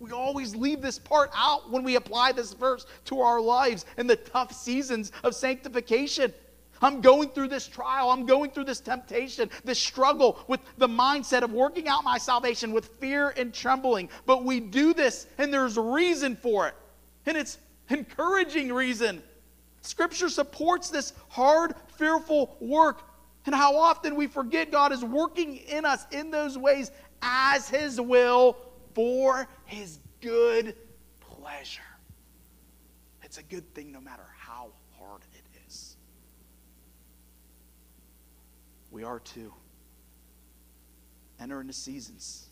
We 0.00 0.10
always 0.10 0.56
leave 0.56 0.82
this 0.82 0.98
part 0.98 1.30
out 1.36 1.70
when 1.70 1.84
we 1.84 1.94
apply 1.94 2.32
this 2.32 2.54
verse 2.54 2.86
to 3.04 3.20
our 3.20 3.40
lives 3.40 3.86
in 3.98 4.08
the 4.08 4.16
tough 4.16 4.52
seasons 4.52 5.12
of 5.22 5.34
sanctification. 5.34 6.32
I'm 6.80 7.00
going 7.00 7.30
through 7.30 7.48
this 7.48 7.66
trial. 7.66 8.10
I'm 8.10 8.26
going 8.26 8.50
through 8.50 8.64
this 8.64 8.80
temptation, 8.80 9.50
this 9.64 9.78
struggle 9.78 10.38
with 10.48 10.60
the 10.76 10.88
mindset 10.88 11.42
of 11.42 11.52
working 11.52 11.88
out 11.88 12.04
my 12.04 12.18
salvation 12.18 12.72
with 12.72 12.86
fear 13.00 13.30
and 13.36 13.52
trembling. 13.52 14.08
But 14.26 14.44
we 14.44 14.60
do 14.60 14.94
this, 14.94 15.26
and 15.38 15.52
there's 15.52 15.76
a 15.76 15.82
reason 15.82 16.36
for 16.36 16.68
it. 16.68 16.74
And 17.26 17.36
it's 17.36 17.58
encouraging 17.90 18.72
reason. 18.72 19.22
Scripture 19.82 20.28
supports 20.28 20.90
this 20.90 21.12
hard, 21.28 21.74
fearful 21.96 22.56
work. 22.60 23.02
And 23.46 23.54
how 23.54 23.76
often 23.76 24.14
we 24.14 24.26
forget 24.26 24.70
God 24.70 24.92
is 24.92 25.02
working 25.02 25.56
in 25.56 25.84
us 25.84 26.06
in 26.10 26.30
those 26.30 26.58
ways 26.58 26.90
as 27.22 27.68
His 27.68 28.00
will 28.00 28.56
for 28.94 29.48
His 29.64 30.00
good 30.20 30.76
pleasure. 31.20 31.82
It's 33.22 33.38
a 33.38 33.42
good 33.42 33.74
thing 33.74 33.92
no 33.92 34.00
matter 34.00 34.26
how 34.36 34.68
hard 34.98 35.22
it 35.34 35.44
is. 35.66 35.96
We 38.90 39.04
are 39.04 39.20
to 39.20 39.52
enter 41.40 41.60
into 41.60 41.72
seasons, 41.72 42.46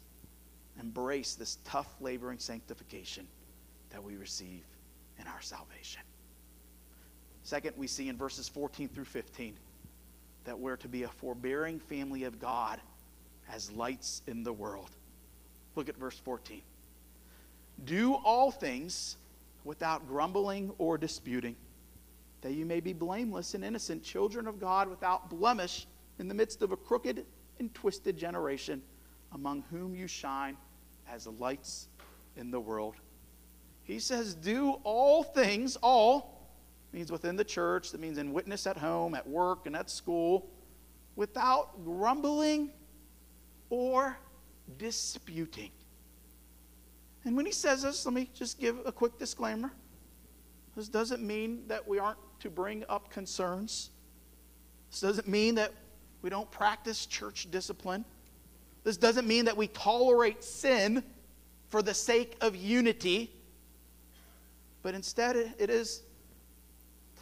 embrace 0.79 1.35
this 1.35 1.59
tough, 1.65 1.89
laboring 2.01 2.39
sanctification 2.39 3.27
that 3.91 4.03
we 4.03 4.17
receive 4.17 4.65
in 5.19 5.27
our 5.27 5.41
salvation. 5.41 6.03
Second, 7.43 7.75
we 7.77 7.87
see 7.87 8.09
in 8.09 8.17
verses 8.17 8.49
14 8.49 8.89
through 8.89 9.05
15 9.05 9.55
that 10.45 10.59
we're 10.59 10.77
to 10.77 10.89
be 10.89 11.05
a 11.05 11.09
forbearing 11.09 11.79
family 11.79 12.25
of 12.25 12.41
God 12.41 12.81
as 13.53 13.71
lights 13.73 14.23
in 14.27 14.43
the 14.43 14.53
world. 14.53 14.91
Look 15.75 15.89
at 15.89 15.97
verse 15.97 16.19
14. 16.19 16.63
Do 17.85 18.15
all 18.15 18.51
things 18.51 19.17
without 19.65 20.09
grumbling 20.09 20.73
or 20.79 20.97
disputing, 20.97 21.57
that 22.41 22.53
you 22.53 22.65
may 22.65 22.81
be 22.81 22.93
blameless 22.93 23.55
and 23.55 23.65
innocent, 23.65 24.03
children 24.03 24.47
of 24.47 24.61
God 24.61 24.89
without 24.89 25.29
blemish 25.29 25.87
in 26.19 26.29
the 26.29 26.35
midst 26.35 26.63
of 26.63 26.73
a 26.73 26.77
crooked 26.77 27.25
and 27.59 27.73
twisted 27.75 28.17
generation, 28.17 28.83
among 29.33 29.65
whom 29.71 29.95
you 29.95 30.07
shine 30.07 30.57
as 31.11 31.27
lights 31.27 31.89
in 32.37 32.51
the 32.51 32.61
world. 32.61 32.97
He 33.83 33.99
says, 33.99 34.35
Do 34.35 34.73
all 34.83 35.23
things, 35.23 35.77
all 35.77 36.51
means 36.93 37.13
within 37.13 37.37
the 37.37 37.45
church, 37.45 37.93
that 37.93 38.01
means 38.01 38.19
in 38.19 38.33
witness 38.33 38.67
at 38.67 38.77
home, 38.77 39.15
at 39.15 39.27
work, 39.29 39.67
and 39.67 39.77
at 39.77 39.91
school, 39.91 40.49
without 41.15 41.85
grumbling 41.85 42.71
or 43.71 44.19
disputing. 44.79 45.71
And 47.25 47.37
when 47.37 47.45
he 47.45 47.53
says 47.53 47.83
this, 47.83 48.07
let 48.07 48.15
me 48.15 48.31
just 48.35 48.61
give 48.61 48.79
a 48.85 48.93
quick 48.93 49.19
disclaimer. 49.19 49.73
This 50.77 50.89
doesn't 50.89 51.23
mean 51.23 51.67
that 51.67 51.87
we 51.87 51.99
aren't 51.99 52.19
to 52.41 52.51
bring 52.51 52.85
up 52.89 53.11
concerns. 53.11 53.91
This 54.91 55.01
doesn't 55.01 55.27
mean 55.27 55.57
that 55.57 55.73
we 56.23 56.31
don't 56.31 56.51
practice 56.51 57.07
church 57.07 57.49
discipline. 57.51 58.05
This 58.85 58.97
doesn't 58.97 59.27
mean 59.27 59.45
that 59.47 59.57
we 59.57 59.69
tolerate 59.69 60.43
sin 60.43 61.03
for 61.69 61.83
the 61.83 61.95
sake 61.95 62.37
of 62.41 62.55
unity. 62.55 63.33
But 64.83 64.95
instead, 64.95 65.37
it 65.59 65.71
is 65.71 66.03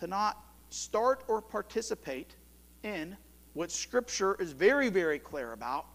to 0.00 0.06
not 0.06 0.38
start 0.70 1.24
or 1.28 1.40
participate 1.40 2.36
in 2.82 3.16
what 3.54 3.70
Scripture 3.70 4.36
is 4.40 4.52
very, 4.52 4.88
very 4.88 5.18
clear 5.18 5.52
about 5.52 5.86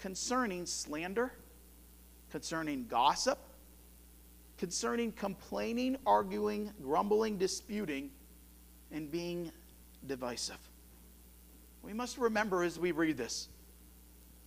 concerning 0.00 0.66
slander 0.66 1.32
concerning 2.30 2.86
gossip, 2.86 3.38
concerning 4.56 5.12
complaining, 5.12 5.96
arguing, 6.06 6.72
grumbling, 6.82 7.36
disputing, 7.36 8.10
and 8.92 9.10
being 9.10 9.50
divisive. 10.06 10.58
We 11.82 11.92
must 11.92 12.18
remember 12.18 12.62
as 12.62 12.78
we 12.78 12.92
read 12.92 13.16
this 13.16 13.48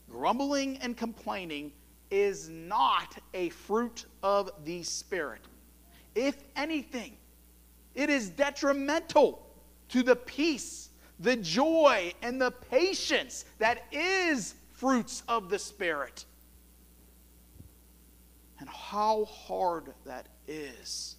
grumbling 0.09 0.77
and 0.77 0.95
complaining 0.95 1.71
is 2.11 2.47
not 2.49 3.17
a 3.33 3.49
fruit 3.49 4.05
of 4.21 4.51
the 4.63 4.83
Spirit. 4.83 5.41
If 6.13 6.35
anything, 6.55 7.17
it 7.95 8.09
is 8.09 8.29
detrimental 8.29 9.45
to 9.89 10.03
the 10.03 10.15
peace, 10.15 10.89
the 11.19 11.35
joy, 11.35 12.13
and 12.21 12.39
the 12.39 12.51
patience 12.51 13.45
that 13.57 13.85
is 13.91 14.53
fruits 14.73 15.23
of 15.27 15.49
the 15.49 15.57
Spirit 15.57 16.25
and 18.59 18.69
how 18.69 19.25
hard 19.25 19.93
that 20.05 20.27
is 20.47 21.17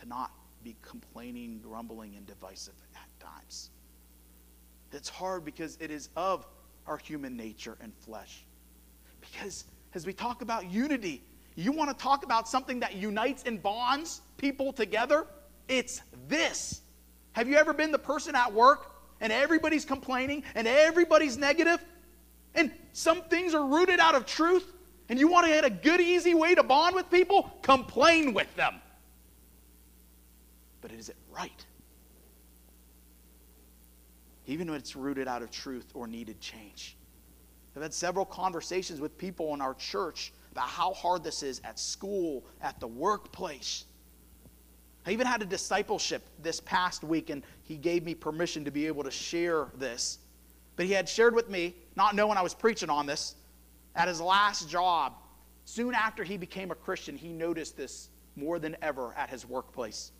to 0.00 0.08
not 0.08 0.32
be 0.64 0.74
complaining, 0.82 1.60
grumbling, 1.62 2.16
and 2.16 2.26
divisive 2.26 2.74
at 2.96 3.08
times. 3.20 3.70
It's 4.94 5.08
hard 5.08 5.44
because 5.44 5.76
it 5.80 5.90
is 5.90 6.08
of 6.16 6.46
our 6.86 6.96
human 6.96 7.36
nature 7.36 7.76
and 7.80 7.92
flesh. 7.94 8.44
Because 9.20 9.64
as 9.94 10.06
we 10.06 10.12
talk 10.12 10.42
about 10.42 10.70
unity, 10.70 11.22
you 11.56 11.72
want 11.72 11.90
to 11.90 12.02
talk 12.02 12.24
about 12.24 12.48
something 12.48 12.80
that 12.80 12.94
unites 12.96 13.44
and 13.46 13.62
bonds 13.62 14.22
people 14.36 14.72
together? 14.72 15.26
It's 15.68 16.02
this. 16.28 16.82
Have 17.32 17.48
you 17.48 17.56
ever 17.56 17.72
been 17.72 17.90
the 17.90 17.98
person 17.98 18.34
at 18.34 18.52
work 18.52 18.92
and 19.20 19.32
everybody's 19.32 19.84
complaining 19.84 20.44
and 20.54 20.66
everybody's? 20.66 21.38
And 22.54 22.70
some 22.92 23.22
things 23.22 23.54
are 23.54 23.66
rooted 23.66 24.00
out 24.00 24.14
of 24.14 24.26
truth 24.26 24.72
and 25.08 25.18
you 25.18 25.28
want 25.28 25.46
to 25.46 25.52
get 25.52 25.64
a 25.64 25.70
good, 25.70 26.00
easy 26.00 26.34
way 26.34 26.54
to 26.54 26.62
bond 26.62 26.94
with 26.94 27.10
people? 27.10 27.52
Complain 27.62 28.34
with 28.34 28.54
them. 28.56 28.76
But 30.80 30.92
is 30.92 31.08
it 31.08 31.16
right? 31.30 31.64
Even 34.46 34.70
when 34.70 34.78
it's 34.78 34.94
rooted 34.94 35.28
out 35.28 35.42
of 35.42 35.50
truth 35.50 35.86
or 35.94 36.06
needed 36.06 36.40
change. 36.40 36.96
I've 37.76 37.82
had 37.82 37.94
several 37.94 38.24
conversations 38.24 39.00
with 39.00 39.18
people 39.18 39.52
in 39.54 39.60
our 39.60 39.74
church 39.74 40.32
about 40.52 40.68
how 40.68 40.92
hard 40.92 41.24
this 41.24 41.42
is 41.42 41.60
at 41.64 41.78
school, 41.78 42.44
at 42.60 42.78
the 42.78 42.86
workplace. 42.86 43.84
I 45.06 45.10
even 45.10 45.26
had 45.26 45.42
a 45.42 45.46
discipleship 45.46 46.22
this 46.40 46.60
past 46.60 47.02
week, 47.02 47.30
and 47.30 47.42
he 47.62 47.76
gave 47.76 48.04
me 48.04 48.14
permission 48.14 48.64
to 48.64 48.70
be 48.70 48.86
able 48.86 49.02
to 49.02 49.10
share 49.10 49.68
this. 49.76 50.18
But 50.76 50.86
he 50.86 50.92
had 50.92 51.08
shared 51.08 51.34
with 51.34 51.50
me, 51.50 51.74
not 51.96 52.14
knowing 52.14 52.38
I 52.38 52.42
was 52.42 52.54
preaching 52.54 52.90
on 52.90 53.06
this, 53.06 53.34
at 53.96 54.08
his 54.08 54.20
last 54.20 54.68
job, 54.68 55.14
soon 55.64 55.94
after 55.94 56.24
he 56.24 56.36
became 56.36 56.70
a 56.70 56.74
Christian, 56.74 57.16
he 57.16 57.28
noticed 57.28 57.76
this 57.76 58.08
more 58.36 58.58
than 58.58 58.76
ever 58.82 59.14
at 59.14 59.30
his 59.30 59.46
workplace. 59.46 60.12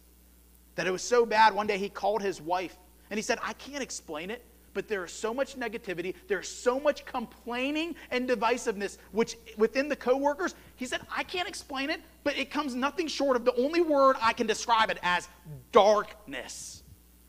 That 0.74 0.86
it 0.86 0.90
was 0.90 1.02
so 1.02 1.24
bad, 1.24 1.54
one 1.54 1.66
day 1.66 1.78
he 1.78 1.88
called 1.88 2.22
his 2.22 2.40
wife 2.40 2.76
and 3.14 3.18
he 3.20 3.22
said, 3.22 3.38
I 3.44 3.52
can't 3.52 3.80
explain 3.80 4.28
it, 4.28 4.44
but 4.72 4.88
there 4.88 5.04
is 5.04 5.12
so 5.12 5.32
much 5.32 5.54
negativity, 5.54 6.16
there's 6.26 6.48
so 6.48 6.80
much 6.80 7.06
complaining 7.06 7.94
and 8.10 8.28
divisiveness 8.28 8.98
which 9.12 9.36
within 9.56 9.88
the 9.88 9.94
coworkers. 9.94 10.56
He 10.74 10.84
said, 10.84 11.00
I 11.16 11.22
can't 11.22 11.46
explain 11.46 11.90
it, 11.90 12.00
but 12.24 12.36
it 12.36 12.50
comes 12.50 12.74
nothing 12.74 13.06
short 13.06 13.36
of 13.36 13.44
the 13.44 13.54
only 13.54 13.82
word 13.82 14.16
I 14.20 14.32
can 14.32 14.48
describe 14.48 14.90
it 14.90 14.98
as 15.04 15.28
darkness 15.70 16.82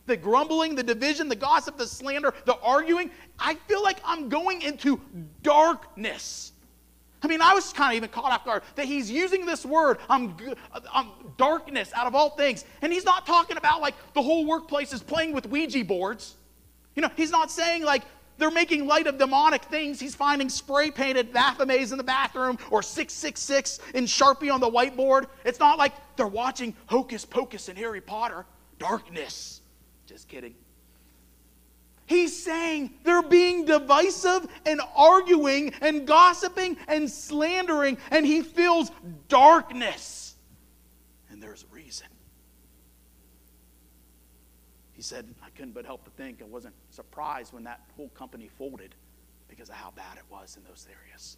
the 0.08 0.18
grumbling, 0.18 0.76
the 0.76 0.84
division, 0.84 1.30
the 1.30 1.36
gossip, 1.36 1.78
the 1.78 1.88
slander, 1.88 2.34
the 2.46 2.60
arguing, 2.62 3.10
I 3.40 3.56
feel 3.68 3.82
like 3.82 3.98
I'm 4.06 4.30
going 4.30 4.62
into 4.62 5.02
darkness. 5.42 6.52
I 7.26 7.28
mean, 7.28 7.42
I 7.42 7.56
was 7.56 7.74
kind 7.74 7.92
of 7.92 7.98
even 7.98 8.10
caught 8.10 8.32
off 8.32 8.46
guard 8.46 8.62
that 8.76 8.86
he's 8.86 9.10
using 9.10 9.48
this 9.48 9.66
word, 9.66 9.98
um, 10.10 10.38
I'm, 10.72 10.84
I'm 10.94 11.08
um, 11.08 11.34
darkness 11.38 11.92
out 11.96 12.06
of 12.06 12.14
all 12.14 12.30
things. 12.30 12.66
And 12.84 12.94
he's 12.94 13.04
not 13.04 13.26
talking 13.26 13.58
about 13.58 13.82
like 13.82 13.96
the 14.14 14.22
whole 14.22 14.46
workplace 14.46 14.94
is 14.94 15.02
playing 15.02 15.32
with 15.34 15.48
Ouija 15.48 15.84
boards. 15.84 16.36
You 16.94 17.02
know, 17.02 17.10
he's 17.18 17.32
not 17.32 17.50
saying 17.50 17.84
like 17.84 18.04
they're 18.38 18.52
making 18.52 18.86
light 18.86 19.08
of 19.08 19.18
demonic 19.18 19.64
things. 19.64 20.00
He's 20.00 20.14
finding 20.14 20.50
spray 20.50 20.92
painted 20.92 21.34
Baphomet 21.34 21.92
in 21.92 21.98
the 21.98 22.04
bathroom 22.04 22.60
or 22.70 22.84
666 22.84 23.80
in 23.96 24.06
Sharpie 24.06 24.54
on 24.54 24.60
the 24.60 24.70
whiteboard. 24.70 25.26
It's 25.44 25.60
not 25.60 25.80
like 25.80 25.94
they're 26.18 26.28
watching 26.28 26.76
Hocus 26.86 27.26
Pocus 27.26 27.70
and 27.70 27.78
Harry 27.78 28.02
Potter. 28.02 28.46
Darkness. 28.78 29.62
Just 30.06 30.28
kidding. 30.28 30.54
He's 32.08 32.44
saying 32.44 32.94
they're 33.04 33.24
being 33.24 33.66
divisive 33.66 34.48
and 34.66 34.80
arguing 34.96 35.74
and 35.82 36.06
gossiping 36.06 36.78
and 36.88 37.10
slandering, 37.10 37.98
and 38.12 38.26
he 38.26 38.42
feels 38.42 38.92
darkness. 39.28 40.36
And 41.30 41.42
there's 41.42 41.64
a 41.64 41.74
reason. 41.74 42.08
He 44.94 45.02
said, 45.02 45.34
I 45.44 45.50
couldn't 45.50 45.74
but 45.74 45.86
help 45.86 46.06
to 46.06 46.12
think 46.12 46.42
I 46.42 46.46
wasn't 46.46 46.76
surprised 46.90 47.54
when 47.54 47.64
that 47.64 47.82
whole 47.98 48.10
company 48.10 48.50
folded 48.58 48.96
because 49.48 49.70
of 49.70 49.76
how 49.76 49.92
bad 49.92 50.18
it 50.18 50.24
was 50.30 50.58
in 50.58 50.64
those 50.64 50.88
areas. 50.90 51.38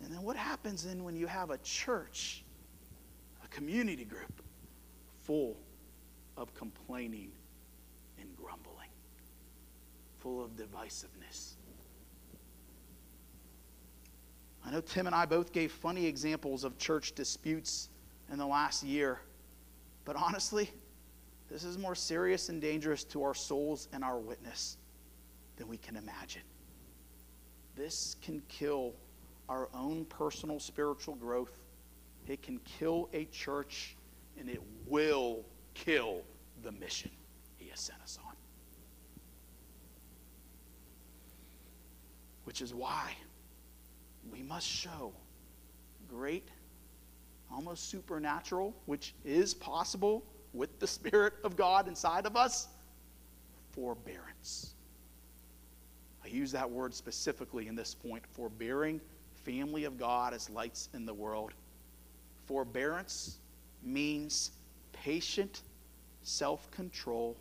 And 0.00 0.12
then 0.12 0.22
what 0.22 0.36
happens 0.36 0.84
then 0.84 1.04
when 1.04 1.16
you 1.16 1.26
have 1.26 1.50
a 1.50 1.58
church, 1.58 2.44
a 3.44 3.48
community 3.48 4.04
group 4.04 4.42
full 5.20 5.56
of 6.36 6.54
complaining 6.54 7.30
full 10.22 10.42
of 10.42 10.52
divisiveness. 10.52 11.54
I 14.64 14.70
know 14.70 14.80
Tim 14.80 15.06
and 15.06 15.14
I 15.14 15.26
both 15.26 15.52
gave 15.52 15.72
funny 15.72 16.06
examples 16.06 16.62
of 16.62 16.78
church 16.78 17.14
disputes 17.14 17.88
in 18.30 18.38
the 18.38 18.46
last 18.46 18.84
year, 18.84 19.18
but 20.04 20.14
honestly, 20.14 20.70
this 21.50 21.64
is 21.64 21.76
more 21.76 21.96
serious 21.96 22.48
and 22.48 22.60
dangerous 22.62 23.02
to 23.04 23.24
our 23.24 23.34
souls 23.34 23.88
and 23.92 24.04
our 24.04 24.18
witness 24.18 24.76
than 25.56 25.66
we 25.66 25.76
can 25.76 25.96
imagine. 25.96 26.42
This 27.74 28.16
can 28.22 28.40
kill 28.48 28.94
our 29.48 29.68
own 29.74 30.04
personal 30.04 30.60
spiritual 30.60 31.16
growth. 31.16 31.52
It 32.28 32.42
can 32.42 32.60
kill 32.60 33.08
a 33.12 33.24
church 33.26 33.96
and 34.38 34.48
it 34.48 34.60
will 34.86 35.44
kill 35.74 36.22
the 36.62 36.70
mission 36.72 37.10
he 37.56 37.68
has 37.70 37.80
sent 37.80 38.00
us 38.02 38.18
on. 38.24 38.31
Which 42.44 42.60
is 42.60 42.74
why 42.74 43.12
we 44.30 44.42
must 44.42 44.66
show 44.66 45.12
great, 46.08 46.48
almost 47.50 47.88
supernatural, 47.90 48.74
which 48.86 49.14
is 49.24 49.54
possible 49.54 50.24
with 50.52 50.78
the 50.78 50.86
Spirit 50.86 51.34
of 51.44 51.56
God 51.56 51.88
inside 51.88 52.26
of 52.26 52.36
us, 52.36 52.68
forbearance. 53.70 54.74
I 56.24 56.28
use 56.28 56.52
that 56.52 56.70
word 56.70 56.94
specifically 56.94 57.68
in 57.68 57.74
this 57.74 57.94
point 57.94 58.24
forbearing, 58.26 59.00
family 59.44 59.84
of 59.84 59.98
God 59.98 60.34
as 60.34 60.48
lights 60.50 60.88
in 60.94 61.06
the 61.06 61.14
world. 61.14 61.52
Forbearance 62.46 63.38
means 63.82 64.52
patient 64.92 65.62
self 66.22 66.70
control, 66.70 67.36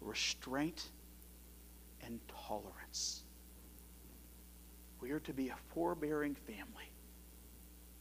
restraint, 0.00 0.90
and 2.04 2.20
tolerance. 2.46 3.22
We 5.06 5.12
are 5.12 5.20
to 5.20 5.32
be 5.32 5.50
a 5.50 5.56
forbearing 5.72 6.34
family. 6.34 6.90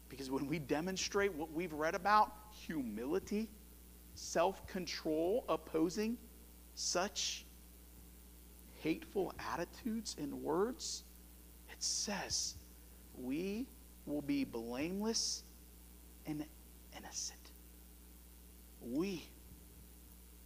Because 0.09 0.31
when 0.31 0.47
we 0.47 0.57
demonstrate 0.57 1.31
what 1.35 1.51
we've 1.51 1.71
read 1.71 1.93
about 1.93 2.33
humility, 2.65 3.47
self 4.15 4.65
control, 4.65 5.45
opposing 5.47 6.17
such 6.73 7.45
hateful 8.81 9.33
attitudes 9.53 10.15
and 10.19 10.33
words, 10.41 11.03
it 11.69 11.75
says 11.77 12.55
we 13.15 13.67
will 14.07 14.23
be 14.23 14.43
blameless 14.43 15.43
and 16.25 16.43
innocent. 16.97 17.51
We 18.81 19.23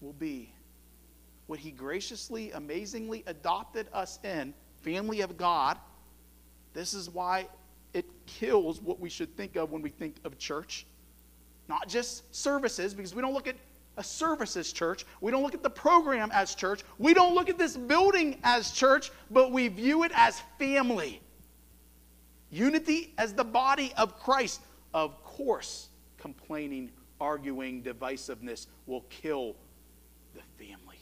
will 0.01 0.11
be 0.11 0.51
what 1.47 1.59
He 1.59 1.71
graciously, 1.71 2.51
amazingly 2.51 3.23
adopted 3.27 3.87
us 3.93 4.19
in, 4.25 4.53
family 4.81 5.21
of 5.21 5.37
God. 5.37 5.77
This 6.79 6.93
is 6.93 7.09
why 7.09 7.45
it 7.93 8.05
kills 8.25 8.81
what 8.81 9.01
we 9.01 9.09
should 9.09 9.35
think 9.35 9.57
of 9.57 9.69
when 9.69 9.81
we 9.81 9.89
think 9.89 10.15
of 10.23 10.37
church. 10.37 10.85
Not 11.67 11.89
just 11.89 12.33
services, 12.33 12.93
because 12.93 13.13
we 13.13 13.21
don't 13.21 13.33
look 13.33 13.49
at 13.49 13.57
a 13.97 14.03
services 14.03 14.71
church. 14.71 15.05
We 15.19 15.29
don't 15.29 15.43
look 15.43 15.53
at 15.53 15.61
the 15.61 15.69
program 15.69 16.31
as 16.31 16.55
church. 16.55 16.83
We 16.97 17.13
don't 17.13 17.35
look 17.35 17.49
at 17.49 17.57
this 17.57 17.75
building 17.75 18.39
as 18.45 18.71
church, 18.71 19.11
but 19.29 19.51
we 19.51 19.67
view 19.67 20.05
it 20.05 20.13
as 20.15 20.41
family. 20.57 21.19
Unity 22.49 23.13
as 23.17 23.33
the 23.33 23.43
body 23.43 23.91
of 23.97 24.17
Christ. 24.17 24.61
Of 24.93 25.21
course, 25.25 25.89
complaining, 26.17 26.91
arguing, 27.19 27.83
divisiveness 27.83 28.67
will 28.85 29.03
kill 29.09 29.57
the 30.33 30.43
family. 30.57 30.99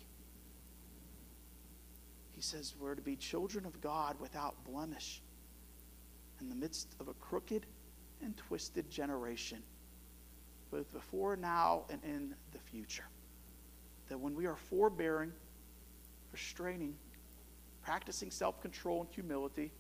He 2.31 2.41
says 2.41 2.73
we're 2.79 2.95
to 2.95 3.01
be 3.03 3.15
children 3.15 3.63
of 3.67 3.79
God 3.79 4.19
without 4.19 4.55
blemish 4.65 5.21
in 6.41 6.49
the 6.49 6.55
midst 6.55 6.95
of 6.99 7.07
a 7.07 7.13
crooked 7.15 7.65
and 8.21 8.35
twisted 8.37 8.89
generation, 8.89 9.59
both 10.71 10.91
before 10.93 11.35
now 11.35 11.85
and 11.89 12.03
in 12.03 12.33
the 12.51 12.59
future. 12.59 13.05
That 14.09 14.19
when 14.19 14.35
we 14.35 14.45
are 14.45 14.55
forbearing, 14.55 15.31
restraining, 16.31 16.95
practicing 17.83 18.31
self 18.31 18.61
control 18.61 19.01
and 19.01 19.09
humility, 19.09 19.71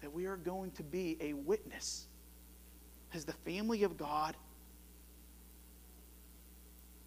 that 0.00 0.12
we 0.12 0.26
are 0.26 0.36
going 0.36 0.70
to 0.72 0.82
be 0.82 1.16
a 1.20 1.34
witness 1.34 2.06
as 3.14 3.24
the 3.24 3.32
family 3.32 3.82
of 3.82 3.96
God 3.96 4.36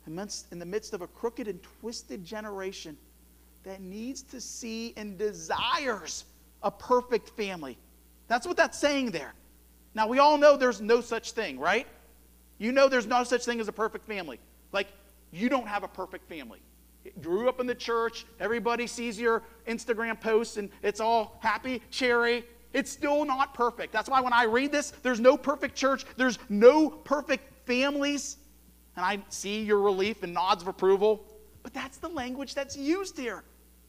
in 0.06 0.60
the 0.60 0.66
midst 0.66 0.94
of 0.94 1.02
a 1.02 1.08
crooked 1.08 1.48
and 1.48 1.62
twisted 1.80 2.26
generation 2.26 2.98
that 3.64 3.82
needs 3.82 4.22
to 4.22 4.42
see 4.42 4.94
and 4.98 5.18
desires 5.18 6.26
a 6.64 6.72
perfect 6.72 7.30
family. 7.30 7.78
That's 8.28 8.48
what 8.48 8.58
that's 8.58 8.80
saying 8.80 9.12
there. 9.12 9.34
Now, 9.96 10.08
we 10.08 10.20
all 10.20 10.38
know 10.38 10.58
there's 10.58 10.82
no 10.82 11.02
such 11.02 11.32
thing, 11.34 11.60
right? 11.60 11.86
You 12.58 12.72
know 12.72 12.90
there's 12.90 13.06
no 13.06 13.24
such 13.24 13.46
thing 13.46 13.60
as 13.60 13.68
a 13.68 13.72
perfect 13.74 14.06
family. 14.06 14.40
Like, 14.72 14.88
you 15.32 15.50
don't 15.50 15.68
have 15.68 15.84
a 15.84 15.88
perfect 15.88 16.28
family. 16.28 16.60
grew 17.22 17.50
up 17.50 17.60
in 17.60 17.68
the 17.68 17.76
church, 17.76 18.26
everybody 18.40 18.88
sees 18.88 19.20
your 19.20 19.44
Instagram 19.68 20.20
posts, 20.20 20.58
and 20.58 20.70
it's 20.82 21.00
all 21.00 21.38
happy, 21.42 21.82
cherry. 21.92 22.46
It's 22.72 22.92
still 22.92 23.24
not 23.26 23.54
perfect. 23.54 23.94
That's 23.94 24.10
why 24.10 24.22
when 24.22 24.34
I 24.34 24.46
read 24.46 24.72
this, 24.72 24.92
there's 25.04 25.20
no 25.20 25.38
perfect 25.38 25.76
church, 25.76 26.06
there's 26.18 26.40
no 26.50 26.90
perfect 26.90 27.68
families. 27.68 28.38
And 28.96 29.06
I 29.06 29.20
see 29.30 29.64
your 29.64 29.80
relief 29.80 30.24
and 30.24 30.34
nods 30.34 30.62
of 30.62 30.68
approval. 30.68 31.26
But 31.62 31.74
that's 31.74 31.98
the 31.98 32.10
language 32.10 32.54
that's 32.56 32.78
used 32.78 33.18
here. 33.18 33.44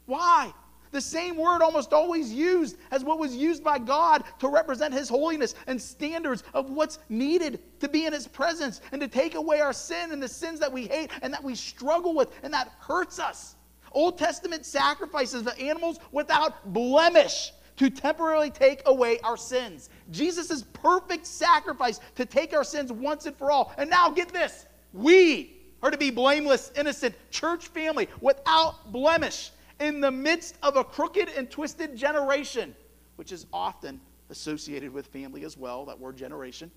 Why? 0.07 0.53
The 0.95 1.01
same 1.01 1.37
word 1.37 1.61
almost 1.61 1.93
always 1.93 2.33
used 2.33 2.77
as 2.93 3.03
what 3.03 3.19
was 3.19 3.35
used 3.35 3.65
by 3.65 3.79
God 3.79 4.23
to 4.39 4.47
represent 4.47 4.95
His 4.95 5.09
holiness 5.09 5.57
and 5.67 5.83
standards 5.83 6.45
of 6.55 6.71
what's 6.71 7.01
needed 7.09 7.59
to 7.81 7.89
be 7.89 8.07
in 8.07 8.13
His 8.13 8.29
presence 8.29 8.81
and 8.93 9.01
to 9.01 9.09
take 9.09 9.35
away 9.35 9.59
our 9.61 9.73
sin 9.73 10.13
and 10.13 10.23
the 10.23 10.29
sins 10.29 10.61
that 10.61 10.73
we 10.73 10.87
hate 10.87 11.11
and 11.23 11.35
that 11.35 11.43
we 11.43 11.57
struggle 11.57 12.15
with 12.15 12.31
and 12.45 12.55
that 12.55 12.71
hurts 12.79 13.19
us. 13.19 13.57
Old 13.91 14.19
Testament 14.19 14.65
sacrifices 14.65 15.49
of 15.49 15.59
animals 15.59 15.99
without 16.13 16.73
blemish 16.73 17.53
to 17.77 17.91
temporarily 17.91 18.51
take 18.51 18.81
away 18.87 19.19
our 19.25 19.37
sins. 19.37 19.91
Jesus' 20.13 20.63
perfect 20.75 21.27
sacrifice 21.27 21.99
to 22.15 22.25
take 22.25 22.55
our 22.55 22.63
sins 22.63 22.93
once 22.93 23.27
and 23.27 23.37
for 23.37 23.51
all. 23.51 23.73
And 23.79 23.91
now 23.91 24.11
get 24.11 24.29
this 24.29 24.67
we 24.93 25.61
are 25.83 25.91
to 25.91 25.99
be 25.99 26.13
blameless, 26.13 26.71
innocent, 26.77 27.17
church 27.33 27.67
family 27.67 28.09
without 28.21 28.93
blemish 28.93 29.51
in 29.81 30.01
the 30.01 30.11
midst 30.11 30.57
of 30.63 30.77
a 30.77 30.85
crooked 30.85 31.29
and 31.37 31.51
twisted 31.51 31.97
generation, 31.97 32.75
which 33.17 33.33
is 33.33 33.47
often 33.53 34.01
associated 34.31 34.93
with 34.93 35.07
family 35.07 35.45
as 35.45 35.57
well, 35.57 35.85
that 35.87 35.99
word 35.99 36.17
generation, 36.17 36.71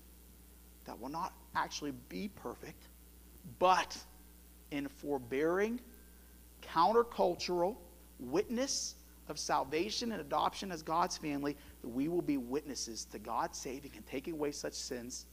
that 0.84 0.98
will 1.00 1.08
not 1.08 1.32
actually 1.54 1.92
be 2.08 2.28
perfect, 2.28 2.88
but 3.58 3.96
in 4.70 4.88
forbearing, 4.88 5.80
countercultural 6.62 7.76
witness 8.18 8.96
of 9.28 9.38
salvation 9.38 10.12
and 10.12 10.20
adoption 10.20 10.72
as 10.72 10.82
God's 10.82 11.16
family, 11.16 11.56
that 11.82 11.88
we 11.88 12.08
will 12.08 12.22
be 12.22 12.36
witnesses 12.36 13.04
to 13.06 13.18
God 13.18 13.54
saving 13.54 13.92
and 13.94 14.06
taking 14.06 14.34
away 14.34 14.52
such 14.52 14.72
sins, 14.72 15.26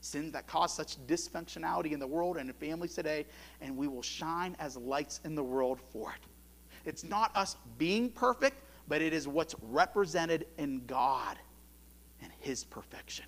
sins 0.00 0.32
that 0.32 0.46
cause 0.46 0.74
such 0.74 1.04
dysfunctionality 1.06 1.92
in 1.92 2.00
the 2.00 2.06
world 2.06 2.36
and 2.36 2.48
in 2.48 2.54
families 2.54 2.94
today, 2.94 3.26
and 3.60 3.76
we 3.76 3.86
will 3.88 4.02
shine 4.02 4.56
as 4.58 4.76
lights 4.76 5.20
in 5.24 5.34
the 5.34 5.44
world 5.44 5.80
for 5.92 6.10
it. 6.10 6.26
It's 6.86 7.04
not 7.04 7.36
us 7.36 7.56
being 7.78 8.08
perfect, 8.08 8.62
but 8.88 9.02
it 9.02 9.12
is 9.12 9.26
what's 9.28 9.54
represented 9.60 10.46
in 10.56 10.86
God 10.86 11.36
and 12.22 12.30
His 12.38 12.64
perfection. 12.64 13.26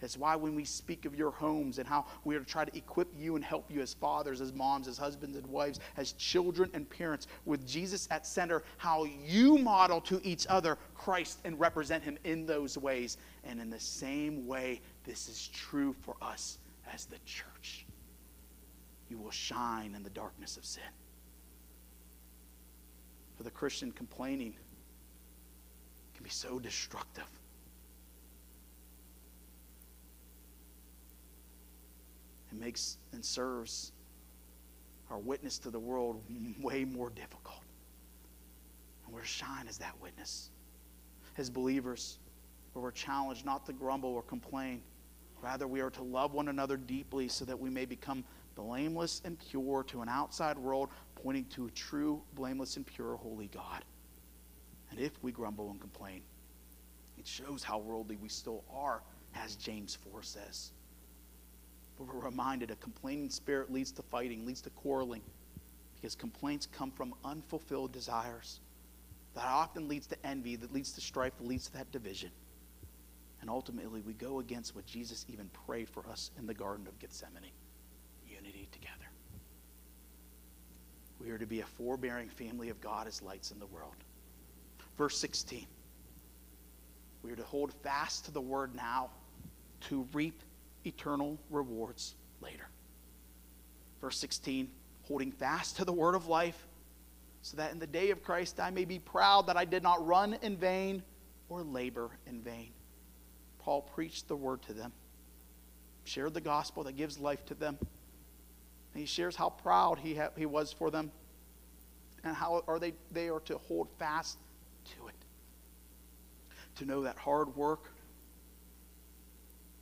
That's 0.00 0.18
why 0.18 0.36
when 0.36 0.54
we 0.54 0.64
speak 0.64 1.06
of 1.06 1.14
your 1.14 1.30
homes 1.30 1.78
and 1.78 1.88
how 1.88 2.04
we 2.24 2.34
are 2.36 2.40
to 2.40 2.44
try 2.44 2.64
to 2.64 2.76
equip 2.76 3.08
you 3.16 3.36
and 3.36 3.44
help 3.44 3.70
you 3.70 3.80
as 3.80 3.94
fathers, 3.94 4.40
as 4.40 4.52
moms, 4.52 4.88
as 4.88 4.98
husbands 4.98 5.36
and 5.36 5.46
wives, 5.46 5.80
as 5.96 6.12
children 6.12 6.68
and 6.74 6.90
parents, 6.90 7.28
with 7.46 7.66
Jesus 7.66 8.08
at 8.10 8.26
center, 8.26 8.64
how 8.76 9.04
you 9.04 9.56
model 9.56 10.00
to 10.02 10.20
each 10.22 10.46
other 10.48 10.76
Christ 10.94 11.38
and 11.44 11.58
represent 11.58 12.02
Him 12.02 12.18
in 12.24 12.44
those 12.44 12.76
ways. 12.76 13.16
And 13.44 13.60
in 13.60 13.70
the 13.70 13.80
same 13.80 14.46
way, 14.46 14.80
this 15.04 15.28
is 15.28 15.48
true 15.48 15.94
for 16.02 16.16
us 16.20 16.58
as 16.92 17.06
the 17.06 17.18
church. 17.24 17.86
You 19.08 19.16
will 19.16 19.30
shine 19.30 19.94
in 19.94 20.02
the 20.02 20.10
darkness 20.10 20.56
of 20.56 20.64
sin 20.64 20.82
for 23.36 23.42
the 23.42 23.50
Christian 23.50 23.92
complaining 23.92 24.54
can 26.14 26.24
be 26.24 26.30
so 26.30 26.58
destructive. 26.58 27.28
It 32.52 32.60
makes 32.60 32.98
and 33.12 33.24
serves 33.24 33.92
our 35.10 35.18
witness 35.18 35.58
to 35.58 35.70
the 35.70 35.78
world 35.78 36.22
way 36.60 36.84
more 36.84 37.10
difficult. 37.10 37.62
And 39.04 39.14
we're 39.14 39.24
shine 39.24 39.66
as 39.68 39.78
that 39.78 39.94
witness. 40.00 40.50
As 41.36 41.50
believers, 41.50 42.18
where 42.74 42.82
we're 42.82 42.90
challenged 42.90 43.44
not 43.44 43.66
to 43.66 43.72
grumble 43.72 44.14
or 44.14 44.22
complain. 44.22 44.82
Rather, 45.42 45.66
we 45.66 45.80
are 45.80 45.90
to 45.90 46.02
love 46.02 46.32
one 46.32 46.48
another 46.48 46.76
deeply 46.76 47.28
so 47.28 47.44
that 47.44 47.58
we 47.58 47.70
may 47.70 47.84
become 47.84 48.24
blameless 48.54 49.20
and 49.24 49.38
pure 49.38 49.82
to 49.84 50.02
an 50.02 50.08
outside 50.08 50.58
world 50.58 50.88
pointing 51.24 51.46
to 51.46 51.66
a 51.66 51.70
true, 51.70 52.20
blameless, 52.34 52.76
and 52.76 52.86
pure, 52.86 53.16
holy 53.16 53.46
God. 53.46 53.82
And 54.90 55.00
if 55.00 55.12
we 55.22 55.32
grumble 55.32 55.70
and 55.70 55.80
complain, 55.80 56.20
it 57.18 57.26
shows 57.26 57.64
how 57.64 57.78
worldly 57.78 58.16
we 58.16 58.28
still 58.28 58.62
are, 58.70 59.00
as 59.34 59.56
James 59.56 59.96
4 60.12 60.22
says. 60.22 60.72
But 61.96 62.12
we're 62.12 62.20
reminded 62.20 62.70
a 62.70 62.76
complaining 62.76 63.30
spirit 63.30 63.72
leads 63.72 63.90
to 63.92 64.02
fighting, 64.02 64.44
leads 64.44 64.60
to 64.62 64.70
quarreling, 64.70 65.22
because 65.94 66.14
complaints 66.14 66.68
come 66.70 66.90
from 66.90 67.14
unfulfilled 67.24 67.92
desires. 67.92 68.60
That 69.34 69.46
often 69.46 69.88
leads 69.88 70.06
to 70.08 70.26
envy, 70.26 70.56
that 70.56 70.74
leads 70.74 70.92
to 70.92 71.00
strife, 71.00 71.32
that 71.38 71.46
leads 71.46 71.68
to 71.68 71.72
that 71.72 71.90
division. 71.90 72.30
And 73.40 73.48
ultimately, 73.48 74.02
we 74.02 74.12
go 74.12 74.40
against 74.40 74.76
what 74.76 74.84
Jesus 74.84 75.24
even 75.32 75.48
prayed 75.66 75.88
for 75.88 76.06
us 76.06 76.30
in 76.38 76.46
the 76.46 76.54
Garden 76.54 76.86
of 76.86 76.98
Gethsemane 76.98 77.50
unity 78.28 78.68
together. 78.72 79.08
We 81.24 81.30
are 81.30 81.38
to 81.38 81.46
be 81.46 81.60
a 81.60 81.66
forbearing 81.66 82.28
family 82.28 82.68
of 82.68 82.80
God 82.82 83.06
as 83.06 83.22
lights 83.22 83.50
in 83.50 83.58
the 83.58 83.66
world. 83.66 83.94
Verse 84.98 85.16
16. 85.18 85.66
We 87.22 87.32
are 87.32 87.36
to 87.36 87.42
hold 87.44 87.72
fast 87.72 88.26
to 88.26 88.30
the 88.30 88.40
word 88.40 88.74
now 88.74 89.08
to 89.88 90.06
reap 90.12 90.42
eternal 90.84 91.38
rewards 91.50 92.14
later. 92.42 92.68
Verse 94.02 94.18
16, 94.18 94.68
holding 95.04 95.32
fast 95.32 95.78
to 95.78 95.86
the 95.86 95.92
word 95.92 96.14
of 96.14 96.26
life, 96.26 96.66
so 97.40 97.56
that 97.56 97.72
in 97.72 97.78
the 97.78 97.86
day 97.86 98.10
of 98.10 98.22
Christ 98.22 98.60
I 98.60 98.70
may 98.70 98.84
be 98.84 98.98
proud 98.98 99.46
that 99.46 99.56
I 99.56 99.64
did 99.64 99.82
not 99.82 100.06
run 100.06 100.36
in 100.42 100.58
vain 100.58 101.02
or 101.48 101.62
labor 101.62 102.10
in 102.26 102.42
vain. 102.42 102.70
Paul 103.60 103.80
preached 103.80 104.28
the 104.28 104.36
word 104.36 104.60
to 104.62 104.74
them, 104.74 104.92
shared 106.04 106.34
the 106.34 106.42
gospel 106.42 106.84
that 106.84 106.96
gives 106.96 107.18
life 107.18 107.46
to 107.46 107.54
them. 107.54 107.78
And 108.94 109.00
he 109.00 109.06
shares 109.06 109.36
how 109.36 109.50
proud 109.50 109.98
he, 109.98 110.14
ha- 110.14 110.30
he 110.36 110.46
was 110.46 110.72
for 110.72 110.90
them 110.90 111.10
and 112.22 112.34
how 112.34 112.62
are 112.66 112.78
they, 112.78 112.94
they 113.12 113.28
are 113.28 113.40
to 113.40 113.58
hold 113.58 113.88
fast 113.98 114.38
to 114.96 115.08
it. 115.08 115.14
To 116.76 116.86
know 116.86 117.02
that 117.02 117.16
hard 117.16 117.54
work, 117.54 117.90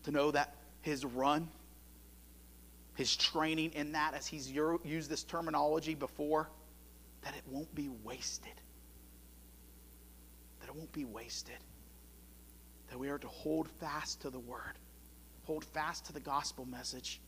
to 0.04 0.10
know 0.10 0.30
that 0.30 0.56
his 0.80 1.04
run, 1.04 1.48
his 2.96 3.14
training 3.16 3.72
in 3.74 3.92
that, 3.92 4.14
as 4.14 4.26
he's 4.26 4.50
used 4.50 5.08
this 5.08 5.22
terminology 5.22 5.94
before, 5.94 6.50
that 7.22 7.34
it 7.36 7.42
won't 7.48 7.72
be 7.74 7.88
wasted. 8.02 8.52
That 10.60 10.68
it 10.68 10.74
won't 10.74 10.92
be 10.92 11.04
wasted 11.04 11.58
that 12.92 12.98
we 12.98 13.08
are 13.08 13.18
to 13.18 13.28
hold 13.28 13.70
fast 13.80 14.20
to 14.20 14.28
the 14.28 14.38
word, 14.38 14.74
hold 15.44 15.64
fast 15.64 16.04
to 16.04 16.12
the 16.12 16.20
gospel 16.20 16.66
message. 16.66 17.22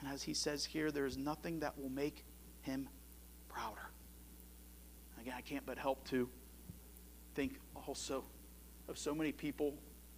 And 0.00 0.08
as 0.08 0.22
he 0.22 0.34
says 0.34 0.64
here, 0.64 0.90
there 0.90 1.06
is 1.06 1.16
nothing 1.16 1.60
that 1.60 1.78
will 1.78 1.90
make 1.90 2.24
him 2.62 2.88
prouder. 3.48 3.90
Again, 5.20 5.34
I 5.36 5.40
can't 5.40 5.66
but 5.66 5.78
help 5.78 6.06
to 6.08 6.28
think 7.34 7.58
also 7.86 8.24
of 8.88 8.96
so 8.98 9.14
many 9.14 9.32
people 9.32 9.74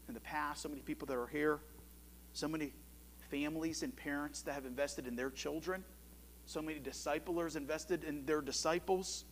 in 0.08 0.14
the 0.14 0.20
past, 0.20 0.62
so 0.62 0.68
many 0.68 0.82
people 0.82 1.06
that 1.06 1.16
are 1.16 1.26
here, 1.26 1.60
so 2.32 2.46
many 2.46 2.72
families 3.30 3.82
and 3.82 3.94
parents 3.94 4.42
that 4.42 4.52
have 4.52 4.66
invested 4.66 5.06
in 5.06 5.16
their 5.16 5.30
children, 5.30 5.84
so 6.46 6.60
many 6.60 6.78
disciplers 6.78 7.56
invested 7.56 8.04
in 8.04 8.26
their 8.26 8.40
disciples, 8.40 9.24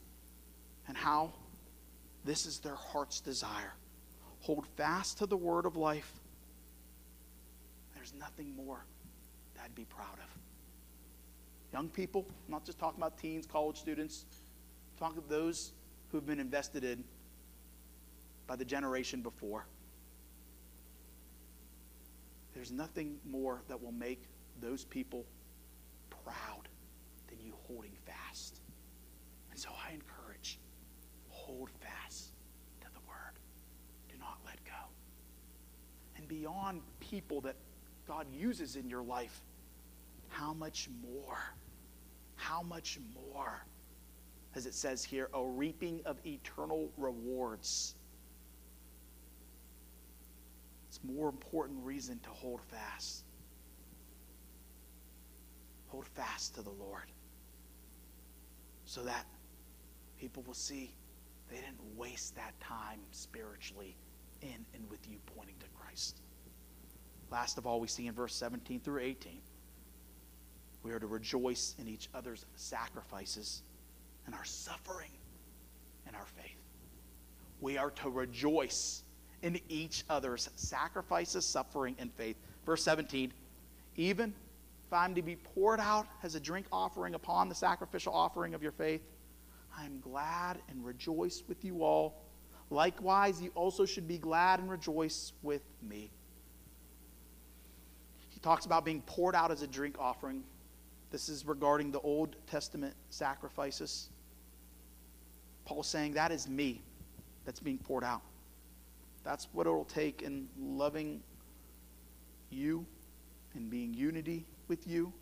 and 0.86 0.96
how 0.96 1.32
this 2.24 2.46
is 2.46 2.61
their 2.61 2.74
heart's 2.74 3.20
desire 3.20 3.74
Hold 4.40 4.66
fast 4.76 5.18
to 5.18 5.26
the 5.26 5.36
word 5.36 5.66
of 5.66 5.76
life. 5.76 6.12
There's 7.94 8.14
nothing 8.14 8.55
more 8.57 8.84
that 9.55 9.64
I'd 9.64 9.74
be 9.74 9.84
proud 9.84 10.14
of. 10.14 10.38
Young 11.72 11.88
people, 11.88 12.26
I'm 12.28 12.52
not 12.52 12.64
just 12.64 12.78
talking 12.78 12.98
about 12.98 13.18
teens, 13.18 13.46
college 13.46 13.76
students, 13.76 14.24
I'm 14.92 14.98
talking 14.98 15.18
about 15.18 15.28
those 15.28 15.72
who've 16.10 16.24
been 16.24 16.40
invested 16.40 16.84
in 16.84 17.04
by 18.46 18.56
the 18.56 18.64
generation 18.64 19.20
before. 19.20 19.66
There's 22.54 22.72
nothing 22.72 23.18
more 23.24 23.62
that 23.68 23.80
will 23.80 23.92
make 23.92 24.22
those 24.60 24.84
people 24.84 25.26
proud 26.24 26.68
than 27.28 27.38
you 27.40 27.52
holding 27.66 27.92
fast. 28.06 28.60
And 29.50 29.58
so 29.58 29.68
I 29.86 29.92
encourage 29.92 30.58
hold 31.28 31.70
fast 31.80 32.32
to 32.80 32.86
the 32.92 33.00
word, 33.06 33.38
do 34.08 34.16
not 34.18 34.38
let 34.44 34.62
go. 34.64 34.88
And 36.16 36.26
beyond 36.26 36.80
people 37.00 37.40
that 37.42 37.56
God 38.06 38.26
uses 38.32 38.76
in 38.76 38.88
your 38.88 39.02
life, 39.02 39.42
how 40.29 40.53
much 40.53 40.89
more? 41.03 41.39
How 42.37 42.62
much 42.62 42.99
more? 43.14 43.64
As 44.55 44.66
it 44.66 44.74
says 44.74 45.05
here, 45.05 45.29
a 45.35 45.45
reaping 45.45 46.01
of 46.05 46.18
eternal 46.24 46.91
rewards. 46.97 47.95
It's 50.89 51.01
more 51.05 51.29
important 51.29 51.85
reason 51.85 52.18
to 52.20 52.31
hold 52.31 52.61
fast. 52.62 53.24
Hold 55.89 56.07
fast 56.07 56.55
to 56.55 56.62
the 56.62 56.70
Lord 56.70 57.11
so 58.85 59.03
that 59.03 59.26
people 60.18 60.43
will 60.47 60.55
see 60.55 60.95
they 61.51 61.57
didn't 61.57 61.97
waste 61.97 62.35
that 62.37 62.59
time 62.61 63.01
spiritually 63.11 63.97
in 64.43 64.64
and 64.74 64.89
with 64.91 65.09
you 65.09 65.18
pointing 65.37 65.57
to 65.61 65.66
Christ. 65.79 66.20
Last 67.31 67.59
of 67.59 67.66
all, 67.66 67.81
we 67.81 67.89
see 67.89 68.07
in 68.07 68.14
verse 68.14 68.35
17 68.35 68.81
through 68.81 69.01
18, 69.01 69.41
we 70.89 70.95
are 70.95 70.99
to 70.99 71.07
rejoice 71.07 71.74
in 71.78 71.86
each 71.86 72.09
other's 72.14 72.47
sacrifices 72.57 73.62
and 74.24 74.34
our 74.34 74.45
suffering 74.45 75.11
and 76.07 76.16
our 76.16 76.24
faith. 76.24 76.57
We 77.61 77.76
are 77.76 77.91
to 77.91 78.09
rejoice 78.09 79.03
in 79.43 79.61
each 79.68 80.05
other's 80.09 80.49
sacrifices, 80.57 81.45
suffering, 81.45 81.95
and 81.99 82.11
faith. 82.14 82.36
Verse 82.64 82.82
17, 82.84 83.34
even 83.97 84.32
if 84.86 84.93
I'm 84.93 85.14
to 85.14 85.20
be 85.20 85.36
poured 85.36 85.78
out 85.78 86.07
as 86.22 86.34
a 86.34 86.41
drink 86.41 86.64
offering 86.72 87.14
upon 87.14 87.51
the 87.51 87.55
sacrificial 87.55 88.14
offering 88.14 88.55
of 88.55 88.62
your 88.62 88.72
faith, 88.72 89.03
I 89.76 89.84
am 89.84 90.01
glad 90.01 90.57
and 90.70 90.82
rejoice 90.82 91.43
with 91.47 91.66
you 91.66 91.84
all. 91.84 92.22
Likewise, 92.70 93.43
you 93.43 93.51
also 93.55 93.84
should 93.84 94.09
be 94.09 94.16
glad 94.16 94.61
and 94.61 94.70
rejoice 94.70 95.34
with 95.43 95.62
me. 95.82 96.11
He 98.30 98.41
talks 98.41 98.64
about 98.64 98.86
being 98.86 99.03
poured 99.03 99.34
out 99.34 99.51
as 99.51 99.61
a 99.61 99.66
drink 99.66 99.97
offering. 99.99 100.45
This 101.11 101.28
is 101.28 101.46
regarding 101.46 101.90
the 101.90 102.00
Old 102.00 102.36
Testament 102.46 102.94
sacrifices. 103.11 104.11
Paul's 105.64 105.86
saying, 105.86 106.12
That 106.14 106.32
is 106.32 106.48
me 106.48 106.82
that's 107.44 107.61
being 107.61 107.78
poured 107.78 108.04
out. 108.04 108.22
That's 109.24 109.48
what 109.52 109.66
it'll 109.66 109.84
take 109.84 110.22
in 110.22 110.48
loving 110.59 111.22
you 112.50 112.86
and 113.54 113.70
being 113.70 113.92
unity 113.94 114.46
with 114.68 114.86
you, 114.86 115.12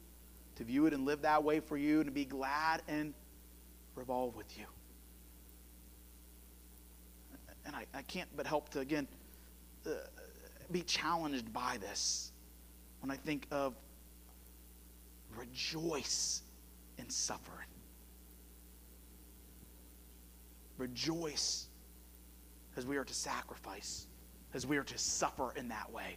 to 0.56 0.64
view 0.64 0.86
it 0.86 0.92
and 0.92 1.04
live 1.04 1.22
that 1.22 1.42
way 1.42 1.60
for 1.60 1.76
you, 1.76 1.98
and 1.98 2.06
to 2.06 2.12
be 2.12 2.24
glad 2.24 2.82
and 2.88 3.14
revolve 3.94 4.36
with 4.36 4.58
you 4.58 4.66
and 7.66 7.74
I, 7.74 7.84
I 7.92 8.02
can't 8.02 8.28
but 8.36 8.46
help 8.46 8.70
to, 8.70 8.80
again, 8.80 9.06
uh, 9.84 9.90
be 10.70 10.82
challenged 10.82 11.52
by 11.52 11.78
this 11.80 12.32
when 13.00 13.10
I 13.10 13.16
think 13.16 13.46
of 13.50 13.74
rejoice 15.38 16.42
in 16.98 17.08
suffering. 17.10 17.68
Rejoice 20.78 21.66
as 22.76 22.84
we 22.86 22.96
are 22.96 23.04
to 23.04 23.14
sacrifice, 23.14 24.06
as 24.54 24.66
we 24.66 24.76
are 24.76 24.84
to 24.84 24.98
suffer 24.98 25.52
in 25.56 25.68
that 25.68 25.92
way. 25.92 26.16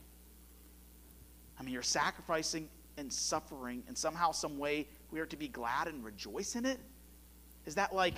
I 1.60 1.64
mean, 1.64 1.74
you're 1.74 1.82
sacrificing 1.82 2.70
and 2.98 3.12
suffering, 3.12 3.84
and 3.88 3.98
somehow, 3.98 4.32
some 4.32 4.58
way, 4.58 4.88
we 5.12 5.20
are 5.20 5.26
to 5.26 5.38
be 5.38 5.48
glad 5.48 5.88
and 5.88 6.04
rejoice 6.04 6.56
in 6.56 6.66
it. 6.66 6.80
Is 7.66 7.76
that 7.76 7.96
like, 7.96 8.16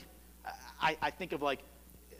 I, 0.82 0.98
I 1.02 1.12
think 1.12 1.34
of 1.34 1.42
like 1.42 1.60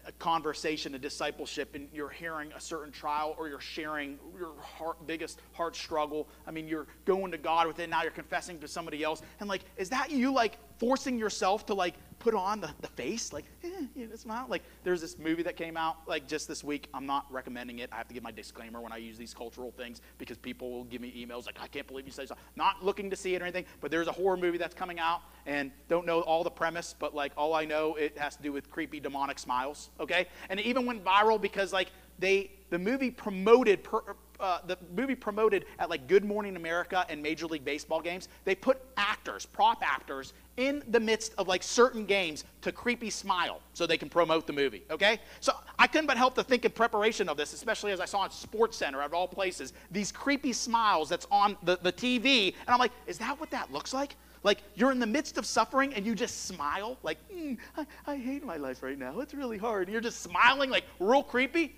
a 0.06 0.12
conversation, 0.14 0.96
a 0.96 1.00
discipleship, 1.00 1.76
and 1.76 1.88
you're 1.94 2.10
hearing 2.10 2.52
a 2.54 2.60
certain 2.60 2.92
trial 2.92 3.36
or 3.38 3.48
you're 3.48 3.60
sharing 3.60 4.18
your 4.38 4.54
heart, 4.60 5.06
biggest 5.08 5.40
heart 5.54 5.76
struggle. 5.76 6.28
I 6.48 6.52
mean, 6.52 6.68
you're 6.68 6.88
going 7.06 7.32
to 7.32 7.38
God 7.38 7.68
with 7.68 7.80
it. 7.80 7.90
Now 7.90 8.04
you're 8.04 8.12
confessing 8.12 8.60
to 8.60 8.68
somebody 8.68 9.04
else. 9.04 9.22
And 9.40 9.50
like, 9.50 9.62
is 9.78 9.90
that 9.90 10.12
you 10.12 10.34
like 10.34 10.58
forcing 10.78 11.18
yourself 11.18 11.66
to 11.68 11.74
like 11.74 11.96
put 12.22 12.36
on 12.36 12.62
the, 12.62 12.70
the 12.82 12.88
face, 12.88 13.34
like, 13.34 13.46
eh, 13.64 13.68
you 13.96 14.08
know, 14.08 14.16
smile. 14.16 14.46
Like, 14.48 14.62
there's 14.84 15.02
this 15.02 15.18
movie 15.18 15.42
that 15.44 15.56
came 15.56 15.76
out, 15.76 15.98
like, 16.08 16.28
just 16.28 16.48
this 16.48 16.64
week. 16.64 16.88
I'm 16.94 17.06
not 17.08 17.26
recommending 17.32 17.80
it. 17.80 17.90
I 17.92 17.98
have 17.98 18.08
to 18.08 18.14
give 18.14 18.22
my 18.22 18.32
disclaimer 18.32 18.80
when 18.80 18.92
I 18.92 18.98
use 18.98 19.18
these 19.18 19.34
cultural 19.34 19.72
things 19.72 20.02
because 20.20 20.38
people 20.38 20.72
will 20.72 20.84
give 20.84 21.02
me 21.02 21.12
emails 21.18 21.48
like, 21.48 21.58
I 21.60 21.68
can't 21.68 21.88
believe 21.88 22.06
you 22.06 22.12
said 22.12 22.28
so. 22.28 22.36
Not 22.56 22.86
looking 22.86 23.10
to 23.10 23.16
see 23.16 23.34
it 23.34 23.42
or 23.42 23.46
anything, 23.46 23.66
but 23.82 23.90
there's 23.90 24.08
a 24.08 24.12
horror 24.12 24.38
movie 24.38 24.60
that's 24.60 24.76
coming 24.76 25.00
out 25.00 25.22
and 25.48 25.72
don't 25.90 26.06
know 26.06 26.22
all 26.22 26.44
the 26.44 26.52
premise, 26.52 26.96
but, 26.98 27.16
like, 27.16 27.32
all 27.36 27.56
I 27.56 27.66
know, 27.66 27.96
it 27.96 28.18
has 28.18 28.36
to 28.36 28.44
do 28.44 28.52
with 28.52 28.70
creepy 28.70 29.00
demonic 29.00 29.40
smiles, 29.40 29.90
okay? 30.00 30.28
And 30.50 30.60
it 30.60 30.68
even 30.68 30.86
went 30.86 31.04
viral 31.04 31.42
because, 31.42 31.74
like, 31.74 31.90
they, 32.20 32.52
the 32.70 32.78
movie 32.78 33.10
promoted, 33.10 33.84
per, 33.84 34.02
uh, 34.42 34.60
the 34.66 34.78
movie 34.96 35.16
promoted 35.16 35.66
at 35.80 35.90
like 35.90 36.08
Good 36.08 36.26
Morning 36.26 36.56
America 36.56 37.06
and 37.10 37.22
Major 37.22 37.46
League 37.48 37.64
Baseball 37.64 38.02
games, 38.02 38.28
they 38.44 38.56
put 38.56 38.82
actors, 38.98 39.46
prop 39.46 39.82
actors, 39.82 40.34
in 40.58 40.84
the 40.90 41.00
midst 41.00 41.34
of 41.38 41.48
like 41.48 41.64
certain 41.64 42.06
games 42.06 42.44
to 42.62 42.72
creepy 42.72 43.10
smile 43.10 43.62
so 43.74 43.88
they 43.88 43.98
can 43.98 44.10
promote 44.10 44.46
the 44.46 44.54
movie. 44.54 44.84
Okay? 44.92 45.20
So 45.40 45.54
I 45.80 45.88
couldn't 45.88 46.08
but 46.08 46.18
help 46.18 46.36
to 46.36 46.44
think 46.44 46.66
in 46.66 46.72
preparation 46.72 47.30
of 47.30 47.38
this, 47.38 47.54
especially 47.54 47.92
as 47.92 48.00
I 48.00 48.06
saw 48.06 48.26
in 48.26 48.32
Sports 48.32 48.78
Center 48.78 49.02
of 49.02 49.14
all 49.14 49.28
places, 49.28 49.74
these 49.92 50.12
creepy 50.12 50.54
smiles 50.54 51.10
that's 51.10 51.28
on 51.32 51.58
the, 51.64 51.78
the 51.82 51.92
TV. 51.92 52.48
And 52.48 52.70
I'm 52.70 52.80
like, 52.80 52.92
is 53.08 53.18
that 53.20 53.40
what 53.40 53.50
that 53.52 53.72
looks 53.72 53.94
like? 53.94 54.16
Like 54.44 54.60
you're 54.76 54.92
in 54.92 55.00
the 55.00 55.08
midst 55.08 55.38
of 55.38 55.46
suffering 55.46 55.94
and 55.94 56.06
you 56.06 56.16
just 56.16 56.46
smile, 56.46 56.98
like, 57.04 57.18
mm, 57.30 57.58
I, 57.78 57.86
I 58.06 58.18
hate 58.18 58.44
my 58.44 58.58
life 58.58 58.84
right 58.84 58.98
now. 58.98 59.20
It's 59.20 59.34
really 59.34 59.58
hard. 59.58 59.88
You're 59.88 60.02
just 60.02 60.22
smiling, 60.22 60.70
like 60.70 60.84
real 61.00 61.24
creepy. 61.24 61.76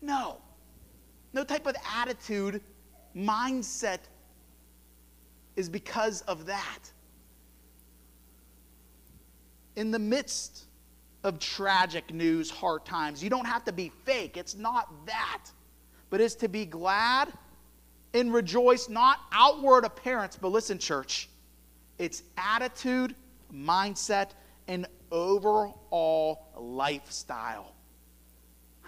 No. 0.00 0.38
No, 1.34 1.42
type 1.42 1.66
of 1.66 1.74
attitude, 1.96 2.62
mindset 3.14 3.98
is 5.56 5.68
because 5.68 6.22
of 6.22 6.46
that. 6.46 6.78
In 9.74 9.90
the 9.90 9.98
midst 9.98 10.66
of 11.24 11.40
tragic 11.40 12.14
news, 12.14 12.50
hard 12.50 12.84
times, 12.84 13.22
you 13.22 13.28
don't 13.28 13.46
have 13.46 13.64
to 13.64 13.72
be 13.72 13.90
fake. 14.04 14.36
It's 14.36 14.54
not 14.54 14.88
that. 15.06 15.42
But 16.08 16.20
it's 16.20 16.36
to 16.36 16.48
be 16.48 16.64
glad 16.64 17.32
and 18.12 18.32
rejoice, 18.32 18.88
not 18.88 19.18
outward 19.32 19.84
appearance, 19.84 20.38
but 20.40 20.48
listen, 20.48 20.78
church, 20.78 21.28
it's 21.98 22.22
attitude, 22.38 23.16
mindset, 23.52 24.30
and 24.68 24.86
overall 25.10 26.46
lifestyle. 26.56 27.74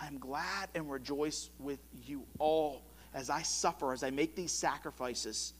I'm 0.00 0.18
glad 0.18 0.68
and 0.74 0.90
rejoice 0.90 1.50
with 1.58 1.80
you 2.06 2.24
all 2.38 2.82
as 3.14 3.30
I 3.30 3.42
suffer, 3.42 3.92
as 3.92 4.02
I 4.02 4.10
make 4.10 4.34
these 4.36 4.52
sacrifices. 4.52 5.54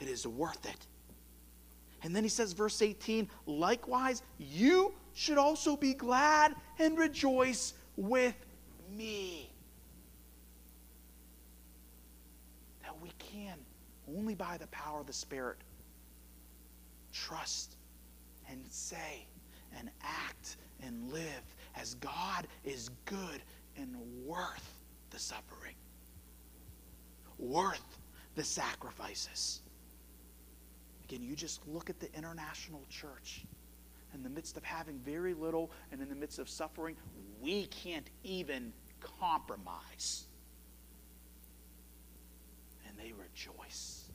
It 0.00 0.08
is 0.08 0.26
worth 0.26 0.66
it. 0.66 0.86
And 2.02 2.16
then 2.16 2.22
he 2.22 2.30
says, 2.30 2.52
verse 2.52 2.80
18, 2.80 3.28
likewise, 3.46 4.22
you 4.38 4.94
should 5.12 5.38
also 5.38 5.76
be 5.76 5.92
glad 5.92 6.54
and 6.78 6.98
rejoice 6.98 7.74
with 7.96 8.34
me. 8.90 9.50
That 12.82 12.98
we 13.00 13.10
can, 13.18 13.58
only 14.16 14.34
by 14.34 14.56
the 14.56 14.66
power 14.68 15.00
of 15.00 15.06
the 15.06 15.12
Spirit, 15.12 15.58
trust 17.12 17.76
and 18.50 18.64
say 18.70 19.26
and 19.78 19.90
act 20.02 20.56
and 20.82 21.12
live 21.12 21.42
as 21.76 21.94
God 21.94 22.46
is 22.64 22.90
good 23.04 23.42
and 23.76 23.96
worth 24.24 24.74
the 25.10 25.18
suffering, 25.18 25.74
worth 27.38 27.98
the 28.34 28.44
sacrifices. 28.44 29.60
Again, 31.04 31.22
you 31.22 31.34
just 31.34 31.66
look 31.66 31.90
at 31.90 31.98
the 31.98 32.12
international 32.14 32.82
church. 32.88 33.44
In 34.14 34.22
the 34.22 34.28
midst 34.28 34.56
of 34.56 34.64
having 34.64 34.98
very 34.98 35.34
little 35.34 35.70
and 35.92 36.00
in 36.00 36.08
the 36.08 36.14
midst 36.14 36.38
of 36.38 36.48
suffering, 36.48 36.96
we 37.40 37.66
can't 37.66 38.08
even 38.24 38.72
compromise. 39.18 40.26
And 42.88 42.96
they 42.98 43.12
rejoice. 43.12 44.10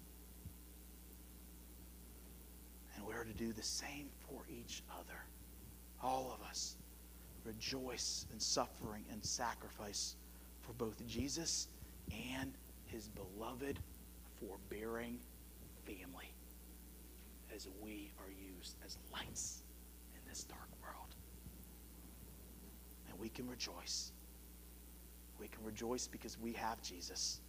And 2.96 3.06
we're 3.06 3.24
to 3.24 3.34
do 3.34 3.54
the 3.54 3.64
same 3.64 4.10
for 4.30 4.42
each 4.50 4.84
other. 4.92 5.20
All 6.02 6.38
of 6.38 6.46
us 6.48 6.76
rejoice 7.46 8.26
in 8.34 8.40
suffering 8.40 9.04
and 9.12 9.24
sacrifice 9.24 10.16
for 10.62 10.74
both 10.74 11.06
Jesus 11.08 11.68
and 12.12 12.54
his 12.86 13.10
beloved, 13.10 13.80
forbearing 14.40 15.20
family 15.86 16.32
as 17.56 17.68
we 17.82 18.12
are 18.20 18.32
used 18.58 18.76
as 18.86 18.98
lights 19.14 19.64
in 20.14 20.20
this 20.30 20.44
dark 20.44 20.68
world. 20.84 21.16
And 23.10 23.20
we 23.20 23.30
can 23.30 23.48
rejoice. 23.48 24.12
We 25.40 25.48
can 25.48 25.64
rejoice 25.64 26.08
because 26.08 26.40
we 26.40 26.54
have 26.54 26.82
Jesus. 26.82 27.40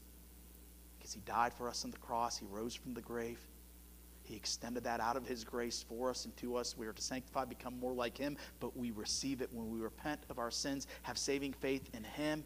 Because 0.98 1.12
he 1.12 1.20
died 1.20 1.52
for 1.52 1.68
us 1.68 1.84
on 1.84 1.90
the 1.90 1.98
cross, 1.98 2.36
he 2.36 2.46
rose 2.50 2.74
from 2.74 2.94
the 2.94 3.00
grave. 3.00 3.40
He 4.26 4.34
extended 4.34 4.84
that 4.84 5.00
out 5.00 5.16
of 5.16 5.26
his 5.26 5.44
grace 5.44 5.84
for 5.88 6.10
us 6.10 6.24
and 6.24 6.36
to 6.38 6.56
us. 6.56 6.76
We 6.76 6.86
are 6.86 6.92
to 6.92 7.02
sanctify, 7.02 7.44
become 7.44 7.78
more 7.78 7.94
like 7.94 8.18
him, 8.18 8.36
but 8.58 8.76
we 8.76 8.90
receive 8.90 9.40
it 9.40 9.48
when 9.52 9.70
we 9.70 9.78
repent 9.78 10.20
of 10.28 10.38
our 10.38 10.50
sins, 10.50 10.88
have 11.02 11.16
saving 11.16 11.52
faith 11.52 11.88
in 11.94 12.02
him 12.02 12.44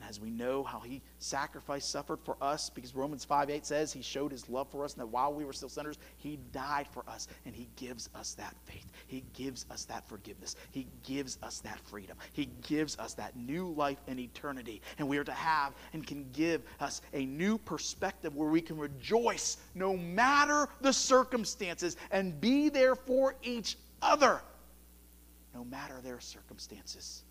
and 0.00 0.08
as 0.08 0.20
we 0.20 0.30
know 0.30 0.62
how 0.62 0.80
he 0.80 1.02
sacrificed, 1.18 1.90
suffered 1.90 2.20
for 2.24 2.36
us, 2.40 2.70
because 2.70 2.94
Romans 2.94 3.24
5 3.24 3.50
8 3.50 3.66
says 3.66 3.92
he 3.92 4.02
showed 4.02 4.32
his 4.32 4.48
love 4.48 4.70
for 4.70 4.84
us, 4.84 4.94
and 4.94 5.00
that 5.00 5.06
while 5.06 5.32
we 5.32 5.44
were 5.44 5.52
still 5.52 5.68
sinners, 5.68 5.98
he 6.16 6.38
died 6.52 6.86
for 6.90 7.04
us, 7.08 7.28
and 7.44 7.54
he 7.54 7.68
gives 7.76 8.08
us 8.14 8.34
that 8.34 8.54
faith. 8.64 8.90
He 9.06 9.24
gives 9.34 9.66
us 9.70 9.84
that 9.86 10.08
forgiveness. 10.08 10.56
He 10.70 10.86
gives 11.02 11.38
us 11.42 11.60
that 11.60 11.78
freedom. 11.80 12.16
He 12.32 12.48
gives 12.66 12.98
us 12.98 13.14
that 13.14 13.36
new 13.36 13.68
life 13.72 13.98
and 14.08 14.18
eternity. 14.18 14.80
And 14.98 15.08
we 15.08 15.18
are 15.18 15.24
to 15.24 15.32
have 15.32 15.74
and 15.92 16.06
can 16.06 16.26
give 16.32 16.62
us 16.80 17.02
a 17.12 17.26
new 17.26 17.58
perspective 17.58 18.34
where 18.34 18.48
we 18.48 18.60
can 18.60 18.78
rejoice 18.78 19.58
no 19.74 19.96
matter 19.96 20.68
the 20.80 20.92
circumstances 20.92 21.96
and 22.10 22.40
be 22.40 22.68
there 22.68 22.94
for 22.94 23.34
each 23.42 23.76
other 24.02 24.40
no 25.54 25.64
matter 25.64 26.00
their 26.00 26.20
circumstances 26.20 27.24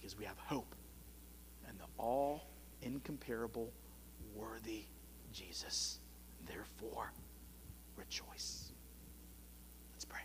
because 0.00 0.16
we 0.16 0.24
have 0.24 0.38
hope 0.38 0.74
and 1.68 1.78
the 1.78 1.84
all 1.98 2.46
incomparable, 2.82 3.70
worthy 4.34 4.84
Jesus. 5.32 5.98
Therefore, 6.46 7.12
rejoice. 7.96 8.72
Let's 9.92 10.04
pray. 10.04 10.20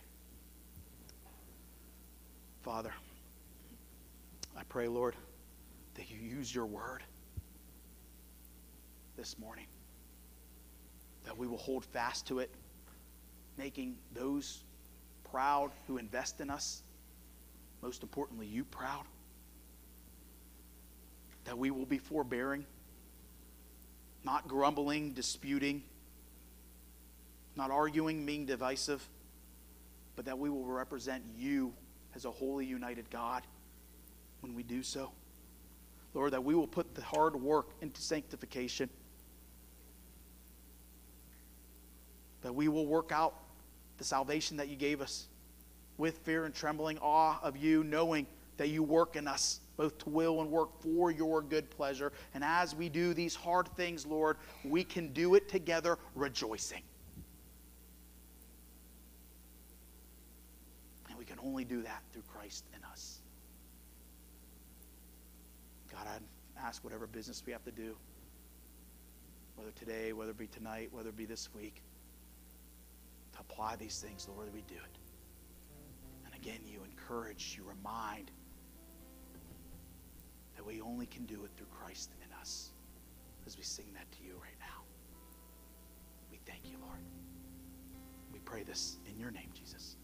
Father, 2.62 2.92
I 4.56 4.62
pray, 4.68 4.88
Lord, 4.88 5.14
that 5.94 6.10
you 6.10 6.18
use 6.18 6.54
your 6.54 6.66
word 6.66 7.02
this 9.16 9.38
morning, 9.38 9.66
that 11.24 11.36
we 11.36 11.46
will 11.46 11.58
hold 11.58 11.84
fast 11.84 12.26
to 12.28 12.38
it, 12.38 12.50
making 13.56 13.96
those 14.12 14.64
proud 15.30 15.70
who 15.86 15.98
invest 15.98 16.40
in 16.40 16.50
us, 16.50 16.82
most 17.82 18.02
importantly, 18.02 18.46
you 18.46 18.64
proud 18.64 19.04
that 21.46 21.56
we 21.56 21.70
will 21.70 21.86
be 21.86 21.98
forbearing, 21.98 22.66
not 24.24 24.46
grumbling, 24.46 25.12
disputing, 25.12 25.82
not 27.54 27.70
arguing, 27.70 28.26
being 28.26 28.44
divisive, 28.44 29.08
but 30.16 30.24
that 30.26 30.38
we 30.38 30.50
will 30.50 30.64
represent 30.64 31.22
you 31.38 31.72
as 32.14 32.24
a 32.24 32.30
holy, 32.30 32.66
united 32.66 33.08
God 33.10 33.42
when 34.40 34.54
we 34.54 34.62
do 34.62 34.82
so. 34.82 35.12
Lord, 36.14 36.32
that 36.32 36.42
we 36.42 36.54
will 36.54 36.66
put 36.66 36.94
the 36.94 37.02
hard 37.02 37.36
work 37.36 37.70
into 37.80 38.00
sanctification, 38.00 38.90
that 42.42 42.54
we 42.54 42.68
will 42.68 42.86
work 42.86 43.12
out 43.12 43.34
the 43.98 44.04
salvation 44.04 44.56
that 44.56 44.68
you 44.68 44.76
gave 44.76 45.00
us 45.00 45.26
with 45.96 46.18
fear 46.18 46.44
and 46.44 46.54
trembling, 46.54 46.98
awe 46.98 47.38
of 47.42 47.56
you, 47.56 47.84
knowing 47.84 48.26
that 48.56 48.68
you 48.68 48.82
work 48.82 49.14
in 49.14 49.28
us 49.28 49.60
both 49.76 49.98
to 49.98 50.08
will 50.08 50.40
and 50.40 50.50
work 50.50 50.80
for 50.80 51.10
your 51.10 51.42
good 51.42 51.70
pleasure. 51.70 52.12
And 52.34 52.42
as 52.42 52.74
we 52.74 52.88
do 52.88 53.14
these 53.14 53.34
hard 53.34 53.68
things, 53.76 54.06
Lord, 54.06 54.36
we 54.64 54.84
can 54.84 55.12
do 55.12 55.34
it 55.34 55.48
together 55.48 55.98
rejoicing. 56.14 56.82
And 61.08 61.18
we 61.18 61.24
can 61.24 61.38
only 61.42 61.64
do 61.64 61.82
that 61.82 62.02
through 62.12 62.24
Christ 62.32 62.64
in 62.74 62.82
us. 62.84 63.20
God, 65.92 66.06
I 66.06 66.66
ask 66.66 66.82
whatever 66.84 67.06
business 67.06 67.42
we 67.46 67.52
have 67.52 67.64
to 67.64 67.70
do, 67.70 67.96
whether 69.56 69.70
today, 69.72 70.12
whether 70.12 70.30
it 70.30 70.38
be 70.38 70.46
tonight, 70.46 70.88
whether 70.92 71.10
it 71.10 71.16
be 71.16 71.24
this 71.24 71.48
week, 71.54 71.82
to 73.32 73.40
apply 73.40 73.76
these 73.76 74.00
things, 74.00 74.28
Lord, 74.34 74.52
we 74.52 74.62
do 74.62 74.74
it. 74.74 74.98
And 76.24 76.34
again, 76.34 76.60
you 76.66 76.80
encourage, 76.84 77.56
you 77.58 77.64
remind, 77.64 78.30
we 80.64 80.80
only 80.80 81.06
can 81.06 81.24
do 81.26 81.44
it 81.44 81.50
through 81.56 81.66
Christ 81.66 82.10
in 82.24 82.32
us 82.40 82.70
as 83.46 83.56
we 83.56 83.62
sing 83.62 83.86
that 83.94 84.10
to 84.12 84.24
you 84.24 84.34
right 84.42 84.58
now. 84.60 84.82
We 86.30 86.38
thank 86.46 86.70
you, 86.70 86.78
Lord. 86.80 87.00
We 88.32 88.38
pray 88.40 88.62
this 88.62 88.98
in 89.06 89.18
your 89.18 89.30
name, 89.30 89.50
Jesus. 89.54 89.96